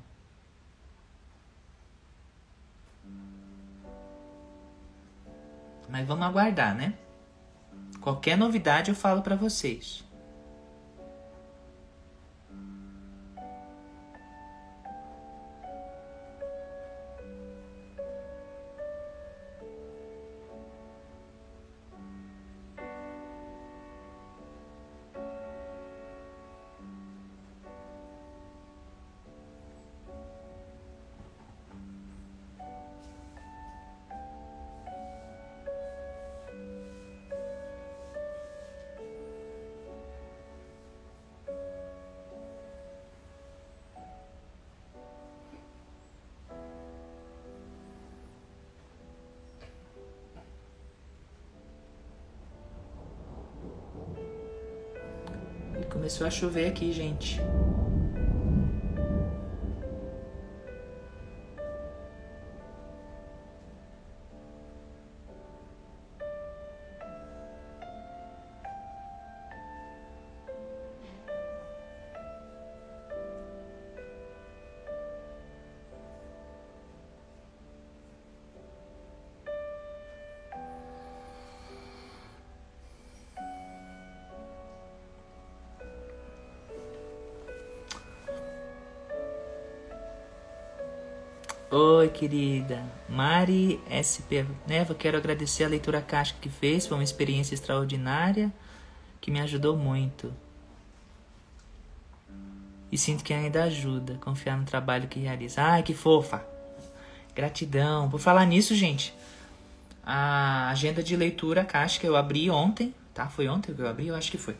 [5.90, 6.94] Mas vamos aguardar, né?
[8.00, 10.08] Qualquer novidade eu falo para vocês.
[56.10, 57.40] Começou a chover aqui, gente.
[92.20, 92.84] Querida.
[93.08, 96.86] Mari SP Neva, quero agradecer a leitura caixa que fez.
[96.86, 98.52] Foi uma experiência extraordinária
[99.22, 100.34] que me ajudou muito.
[102.92, 104.16] E sinto que ainda ajuda.
[104.20, 105.62] Confiar no trabalho que realiza.
[105.62, 106.46] Ai, que fofa.
[107.34, 108.10] Gratidão.
[108.10, 109.14] Por falar nisso, gente,
[110.04, 113.28] a agenda de leitura caixa que eu abri ontem, tá?
[113.30, 114.08] Foi ontem que eu abri?
[114.08, 114.58] Eu acho que foi.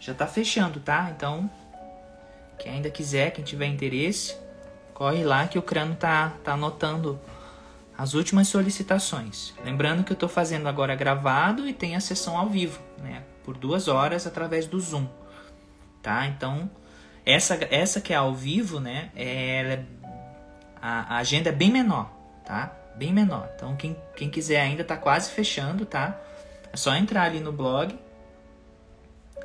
[0.00, 1.12] Já tá fechando, tá?
[1.14, 1.48] Então,
[2.58, 4.34] quem ainda quiser, quem tiver interesse,
[5.02, 7.18] Corre lá que o Crano tá, tá anotando
[7.98, 9.52] as últimas solicitações.
[9.64, 13.24] Lembrando que eu estou fazendo agora gravado e tem a sessão ao vivo, né?
[13.42, 15.08] Por duas horas através do Zoom,
[16.00, 16.28] tá?
[16.28, 16.70] Então
[17.26, 19.10] essa essa que é ao vivo, né?
[19.16, 19.82] É,
[20.80, 22.08] a, a agenda é bem menor,
[22.46, 22.72] tá?
[22.94, 23.50] Bem menor.
[23.56, 26.16] Então quem, quem quiser ainda tá quase fechando, tá?
[26.72, 27.98] É só entrar ali no blog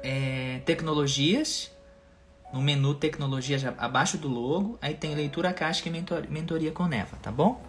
[0.04, 1.76] é, tecnologias
[2.52, 6.86] no menu tecnologia já, abaixo do logo, aí tem leitura caixa e mentoria, mentoria com
[6.86, 7.62] Neva, tá bom?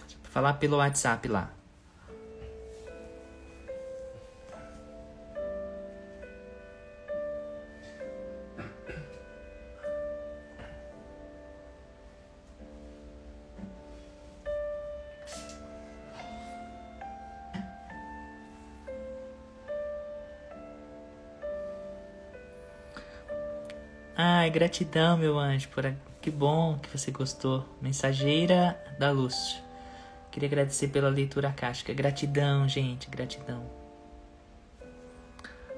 [0.00, 1.50] Deixa eu falar pelo WhatsApp lá.
[24.56, 25.92] Gratidão, meu anjo, por a...
[26.22, 27.62] que bom que você gostou.
[27.80, 29.60] Mensageira da Luz.
[30.30, 31.92] Queria agradecer pela leitura cáustica.
[31.92, 33.62] Gratidão, gente, gratidão.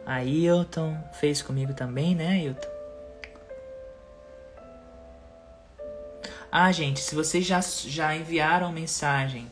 [0.06, 2.68] A Ailton fez comigo também, né, Ailton?
[6.50, 9.50] Ah, gente, se vocês já, já enviaram mensagem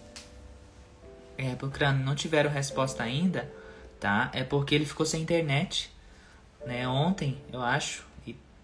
[1.37, 3.51] é, pro Crânio não tiveram resposta ainda,
[3.99, 4.31] tá?
[4.33, 5.91] É porque ele ficou sem internet,
[6.65, 6.87] né?
[6.89, 8.07] Ontem, eu acho.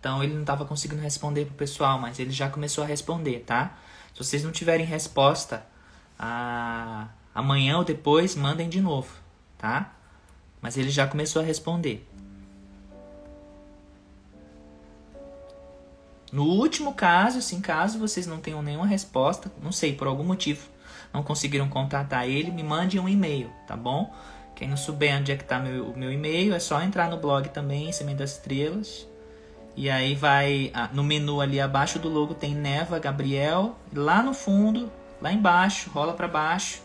[0.03, 3.79] Então ele não estava conseguindo responder pro pessoal, mas ele já começou a responder, tá?
[4.13, 5.65] Se vocês não tiverem resposta
[6.19, 7.07] a...
[7.33, 9.15] amanhã ou depois, mandem de novo,
[9.57, 9.93] tá?
[10.61, 12.05] Mas ele já começou a responder.
[16.33, 20.69] No último caso, assim, caso vocês não tenham nenhuma resposta, não sei, por algum motivo,
[21.15, 24.13] não conseguiram contatar ele, me mande um e-mail, tá bom?
[24.57, 27.19] Quem não souber onde é que tá meu, o meu e-mail, é só entrar no
[27.19, 29.07] blog também, Semente das Estrelas,
[29.77, 33.77] e aí vai no menu ali abaixo do logo tem Neva Gabriel.
[33.95, 36.83] Lá no fundo, lá embaixo, rola para baixo.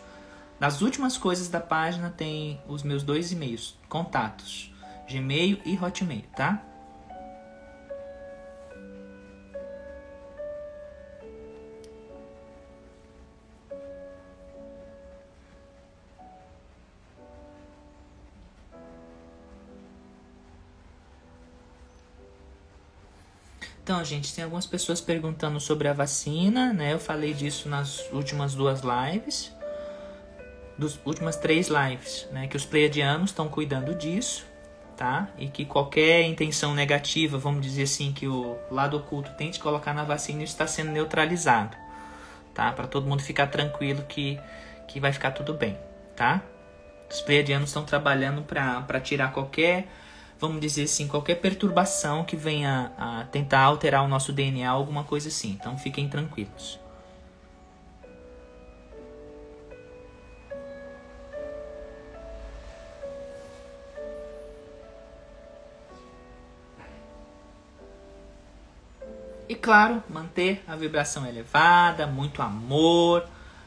[0.58, 4.74] Nas últimas coisas da página tem os meus dois e-mails, contatos,
[5.08, 6.62] Gmail e Hotmail, tá?
[23.88, 26.92] Então, gente, tem algumas pessoas perguntando sobre a vacina, né?
[26.92, 29.50] Eu falei disso nas últimas duas lives.
[30.76, 32.46] Dos últimas três lives, né?
[32.48, 34.44] Que os pleiadianos estão cuidando disso,
[34.94, 35.30] tá?
[35.38, 40.04] E que qualquer intenção negativa, vamos dizer assim, que o lado oculto tente colocar na
[40.04, 41.74] vacina está sendo neutralizado,
[42.52, 42.70] tá?
[42.70, 44.38] Para todo mundo ficar tranquilo que,
[44.86, 45.78] que vai ficar tudo bem,
[46.14, 46.42] tá?
[47.10, 49.88] Os pleiadianos estão trabalhando para tirar qualquer
[50.38, 55.28] vamos dizer assim, qualquer perturbação que venha a tentar alterar o nosso DNA, alguma coisa
[55.28, 55.50] assim.
[55.50, 56.78] Então fiquem tranquilos.
[69.48, 73.24] E claro, manter a vibração elevada, muito amor,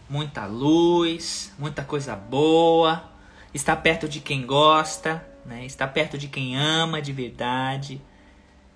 [0.08, 3.04] muita luz, muita coisa boa,
[3.52, 5.66] estar perto de quem gosta, né?
[5.66, 8.02] Estar perto de quem ama de verdade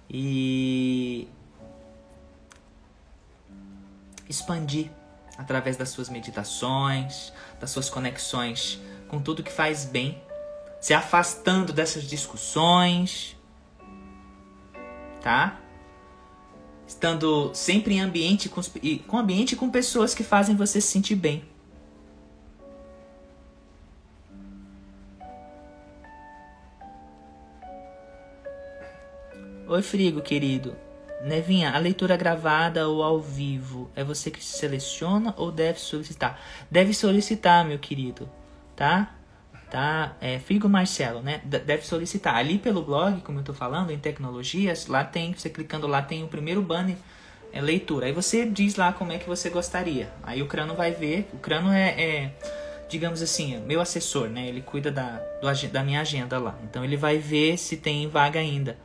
[0.10, 1.28] e
[4.28, 4.90] expandir
[5.38, 10.22] através das suas meditações, das suas conexões com tudo que faz bem,
[10.80, 13.36] se afastando dessas discussões,
[15.22, 15.60] tá?
[16.88, 18.62] Estando sempre em ambiente com,
[19.08, 21.44] com ambiente com pessoas que fazem você se sentir bem.
[29.68, 30.76] Oi, Frigo, querido.
[31.24, 36.40] Nevinha, a leitura gravada ou ao vivo, é você que seleciona ou deve solicitar?
[36.70, 38.30] Deve solicitar, meu querido,
[38.76, 39.16] tá?
[39.72, 40.16] Tá?
[40.22, 41.42] É, Frigo Marcelo, né?
[41.44, 42.36] Deve solicitar.
[42.36, 46.24] Ali pelo blog, como eu tô falando, em tecnologias, lá tem, você clicando lá, tem
[46.24, 46.96] o primeiro banner,
[47.52, 48.06] é leitura.
[48.06, 50.14] Aí você diz lá como é que você gostaria.
[50.22, 51.28] Aí o Crano vai ver.
[51.34, 52.32] O Crano é, é
[52.88, 54.48] digamos assim, meu assessor, né?
[54.48, 56.56] Ele cuida da, do, da minha agenda lá.
[56.64, 58.85] Então ele vai ver se tem vaga ainda.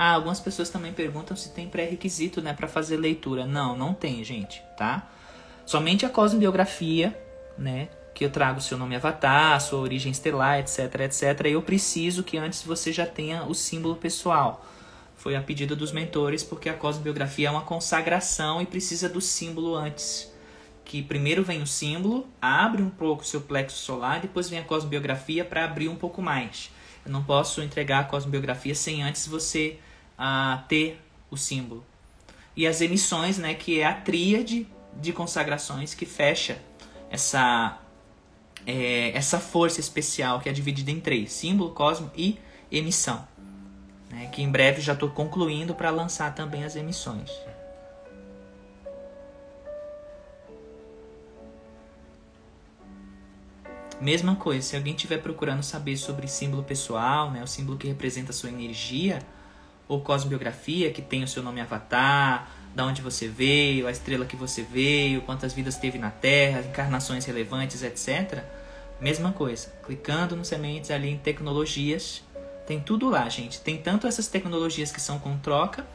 [0.00, 3.44] Ah, algumas pessoas também perguntam se tem pré-requisito, né, para fazer leitura.
[3.44, 5.10] Não, não tem, gente, tá?
[5.66, 7.20] Somente a cosmobiografia,
[7.58, 11.46] né, que eu trago seu nome avatar, sua origem estelar, etc, etc.
[11.46, 14.64] Eu preciso que antes você já tenha o símbolo pessoal.
[15.16, 19.74] Foi a pedido dos mentores, porque a cosmobiografia é uma consagração e precisa do símbolo
[19.74, 20.32] antes.
[20.84, 24.64] Que primeiro vem o símbolo, abre um pouco o seu plexo solar, depois vem a
[24.64, 26.70] cosmobiografia para abrir um pouco mais.
[27.04, 29.78] Eu não posso entregar a cosmobiografia sem antes você
[30.18, 31.00] a ter
[31.30, 31.86] o símbolo.
[32.56, 34.66] E as emissões, né, que é a tríade
[35.00, 36.60] de consagrações que fecha
[37.08, 37.78] essa,
[38.66, 42.36] é, essa força especial que é dividida em três: símbolo, cosmo e
[42.70, 43.26] emissão.
[44.10, 47.30] Né, que em breve já estou concluindo para lançar também as emissões.
[54.00, 58.30] Mesma coisa, se alguém estiver procurando saber sobre símbolo pessoal, né, o símbolo que representa
[58.30, 59.20] a sua energia,
[59.88, 64.36] ou cosmobiografia, que tem o seu nome avatar, da onde você veio, a estrela que
[64.36, 68.44] você veio, quantas vidas teve na Terra, encarnações relevantes, etc.
[69.00, 72.22] Mesma coisa, clicando no sementes ali em tecnologias,
[72.66, 73.60] tem tudo lá, gente.
[73.60, 75.86] Tem tanto essas tecnologias que são com troca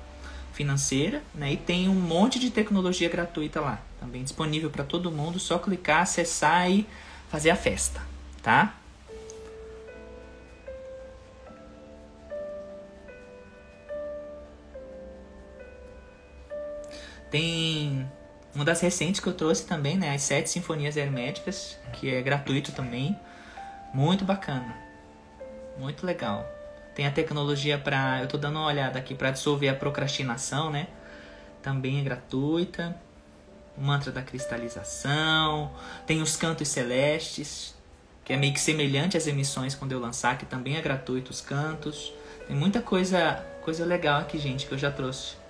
[0.53, 1.53] financeira, né?
[1.53, 6.01] E tem um monte de tecnologia gratuita lá, também disponível para todo mundo, só clicar,
[6.01, 6.87] acessar e
[7.29, 8.01] fazer a festa,
[8.41, 8.75] tá?
[17.33, 18.07] Tem
[18.53, 20.13] uma das recentes que eu trouxe também, né?
[20.13, 23.19] As Sete Sinfonias Herméticas, que é gratuito também.
[23.91, 24.77] Muito bacana.
[25.79, 26.47] Muito legal.
[26.93, 28.21] Tem a tecnologia para.
[28.21, 30.89] Eu tô dando uma olhada aqui para dissolver a procrastinação, né?
[31.63, 32.95] Também é gratuita
[33.75, 35.71] o mantra da cristalização,
[36.05, 37.73] tem os cantos celestes,
[38.23, 41.41] que é meio que semelhante às emissões quando eu lançar, que também é gratuito os
[41.41, 42.13] cantos.
[42.45, 45.41] Tem muita coisa, coisa legal aqui, gente, que eu já trouxe.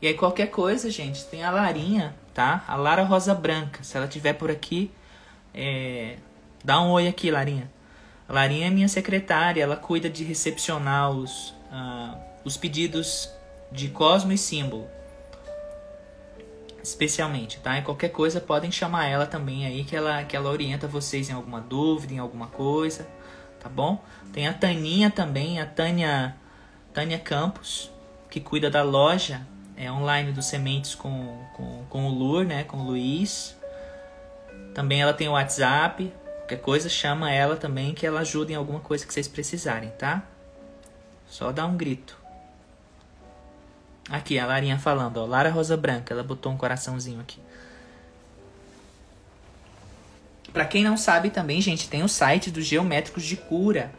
[0.00, 2.64] E aí qualquer coisa, gente, tem a Larinha, tá?
[2.68, 3.82] A Lara Rosa Branca.
[3.82, 4.92] Se ela tiver por aqui,
[5.52, 6.16] é...
[6.64, 7.68] dá um oi aqui, Larinha.
[8.28, 13.28] A Larinha é minha secretária, ela cuida de recepcionar os, uh, os pedidos
[13.72, 14.86] de Cosmo e Símbolo.
[16.80, 17.76] Especialmente, tá?
[17.78, 21.32] E qualquer coisa podem chamar ela também aí, que ela, que ela orienta vocês em
[21.32, 23.08] alguma dúvida, em alguma coisa,
[23.58, 24.02] tá bom?
[24.32, 26.36] Tem a Taninha também, a Tânia,
[26.94, 27.90] Tânia Campos,
[28.30, 29.44] que cuida da loja
[29.78, 32.64] é, online dos sementes com, com, com o Lur, né?
[32.64, 33.56] Com o Luiz.
[34.74, 36.12] Também ela tem o WhatsApp.
[36.38, 40.24] Qualquer coisa, chama ela também que ela ajuda em alguma coisa que vocês precisarem, tá?
[41.28, 42.18] Só dá um grito.
[44.10, 45.26] Aqui, a Larinha falando, ó.
[45.26, 46.12] Lara Rosa Branca.
[46.12, 47.38] Ela botou um coraçãozinho aqui.
[50.52, 53.92] Pra quem não sabe também, gente, tem o site dos Geométricos de Cura,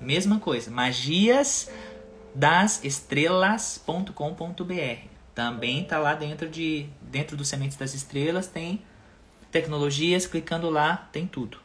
[0.00, 1.70] Mesma coisa, magias
[2.34, 5.08] das estrelas.com.br.
[5.34, 8.82] Também tá lá dentro de dentro do Sementes das Estrelas tem
[9.50, 11.63] tecnologias, clicando lá tem tudo.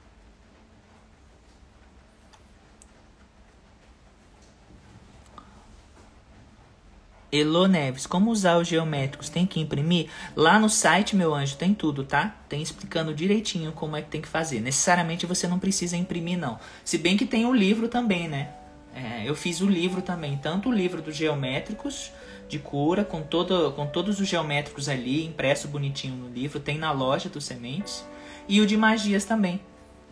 [7.32, 9.30] Elo Neves, como usar os geométricos?
[9.30, 10.10] Tem que imprimir?
[10.36, 12.36] Lá no site, meu anjo, tem tudo, tá?
[12.48, 14.60] Tem explicando direitinho como é que tem que fazer.
[14.62, 16.60] Necessariamente você não precisa imprimir, não.
[16.84, 18.50] Se bem que tem o livro também, né?
[18.96, 22.12] É, eu fiz o livro também, tanto o livro dos geométricos
[22.48, 26.92] de cura, com, todo, com todos os geométricos ali, impresso bonitinho no livro, tem na
[26.92, 28.04] loja dos sementes,
[28.48, 29.62] e o de magias também,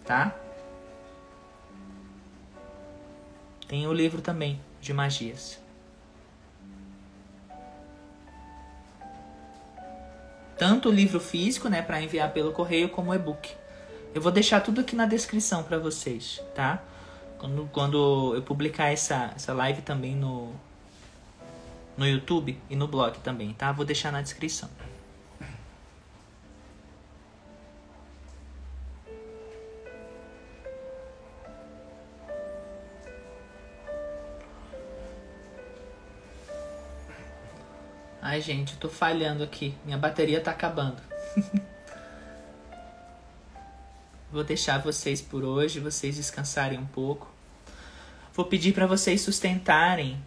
[0.06, 0.36] tá?
[3.68, 5.60] Tem o livro também de magias.
[10.58, 13.50] Tanto o livro físico, né, para enviar pelo correio, como o e-book.
[14.14, 16.82] Eu vou deixar tudo aqui na descrição para vocês, tá?
[17.38, 20.52] Quando, quando eu publicar essa, essa live também no,
[21.96, 23.72] no YouTube e no blog também, tá?
[23.72, 24.70] Vou deixar na descrição.
[38.30, 39.74] Ai, gente, eu tô falhando aqui.
[39.86, 41.02] Minha bateria tá acabando.
[44.30, 47.34] Vou deixar vocês por hoje, vocês descansarem um pouco.
[48.34, 50.22] Vou pedir para vocês sustentarem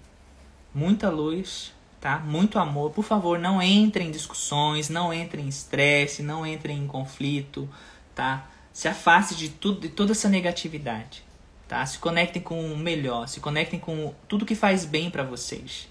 [0.74, 2.18] muita luz, tá?
[2.20, 2.90] Muito amor.
[2.90, 7.68] Por favor, não entrem em discussões, não entrem em estresse, não entrem em conflito,
[8.14, 8.48] tá?
[8.72, 11.22] Se afaste de tudo, de toda essa negatividade,
[11.68, 11.85] tá?
[11.85, 15.89] Se conectem com o melhor, se conectem com tudo que faz bem para vocês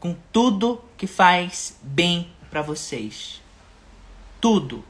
[0.00, 3.42] com tudo que faz bem para vocês.
[4.40, 4.84] Tudo,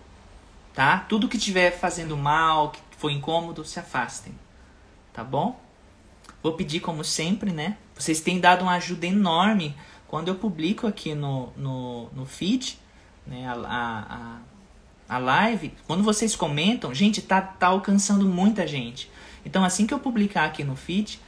[0.74, 0.98] tá?
[1.08, 4.34] Tudo que estiver fazendo mal, que foi incômodo, se afastem,
[5.12, 5.58] tá bom?
[6.42, 7.76] Vou pedir, como sempre, né?
[7.96, 9.74] Vocês têm dado uma ajuda enorme
[10.06, 12.78] quando eu publico aqui no, no, no feed,
[13.26, 13.48] né?
[13.48, 14.38] A,
[15.08, 15.74] a, a live.
[15.86, 19.10] Quando vocês comentam, gente, tá, tá alcançando muita gente.
[19.44, 21.18] Então, assim que eu publicar aqui no feed,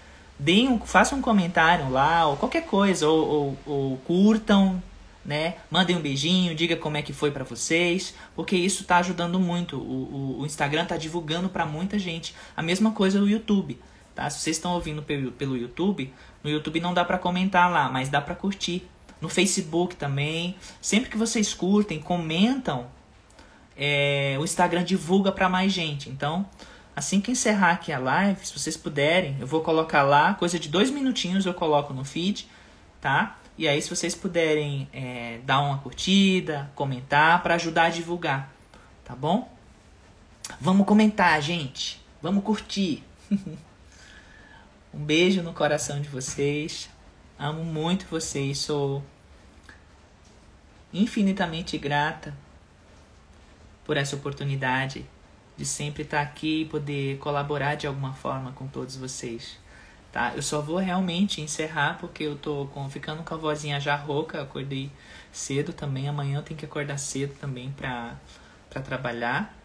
[0.41, 4.83] deem um, façam um comentário lá, ou qualquer coisa, ou, ou, ou curtam,
[5.25, 5.57] né?
[5.71, 9.77] Mandem um beijinho, diga como é que foi para vocês, porque isso tá ajudando muito.
[9.77, 12.35] O, o, o Instagram tá divulgando para muita gente.
[12.57, 13.79] A mesma coisa o YouTube,
[14.15, 14.29] tá?
[14.31, 16.13] Se vocês estão ouvindo pelo, pelo YouTube,
[16.43, 18.89] no YouTube não dá para comentar lá, mas dá para curtir.
[19.21, 20.57] No Facebook também.
[20.81, 22.87] Sempre que vocês curtem, comentam,
[23.77, 26.09] é, o Instagram divulga para mais gente.
[26.09, 26.47] Então,
[26.95, 30.69] assim que encerrar aqui a live, se vocês puderem, eu vou colocar lá, coisa de
[30.69, 32.49] dois minutinhos eu coloco no feed,
[33.01, 33.39] tá?
[33.57, 38.51] E aí, se vocês puderem é, dar uma curtida, comentar, para ajudar a divulgar,
[39.05, 39.55] tá bom?
[40.59, 42.01] Vamos comentar, gente.
[42.23, 43.05] Vamos curtir.
[44.93, 46.89] um beijo no coração de vocês.
[47.39, 48.59] Amo muito vocês.
[48.59, 49.05] Sou
[50.93, 52.35] infinitamente grata
[53.85, 55.07] por essa oportunidade
[55.61, 59.59] de sempre estar aqui e poder colaborar de alguma forma com todos vocês
[60.13, 60.33] tá?
[60.35, 64.43] Eu só vou realmente encerrar porque eu tô com, ficando com a vozinha já rouca,
[64.43, 64.91] acordei
[65.33, 68.17] cedo também, amanhã eu tenho que acordar cedo também pra,
[68.69, 69.57] pra trabalhar,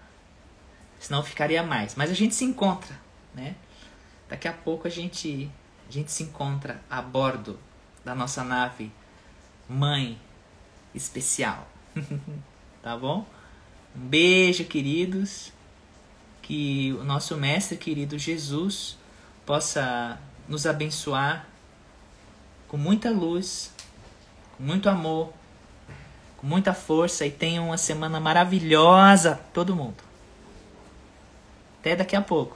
[1.00, 1.96] senão ficaria mais.
[1.96, 2.96] Mas a gente se encontra,
[3.34, 3.56] né?
[4.30, 5.50] Daqui a pouco a gente,
[5.88, 7.60] a gente se encontra a bordo
[8.04, 8.92] da nossa nave
[9.68, 10.20] mãe
[10.94, 11.68] especial,
[12.82, 13.26] tá bom?
[13.96, 15.55] Um beijo, queridos.
[16.46, 19.00] Que o nosso mestre querido Jesus
[19.48, 21.48] possa nos abençoar
[22.68, 23.74] com muita luz,
[24.56, 25.34] com muito amor,
[26.38, 30.04] com muita força e tenham uma semana maravilhosa, todo mundo.
[31.80, 32.56] Até daqui a pouco.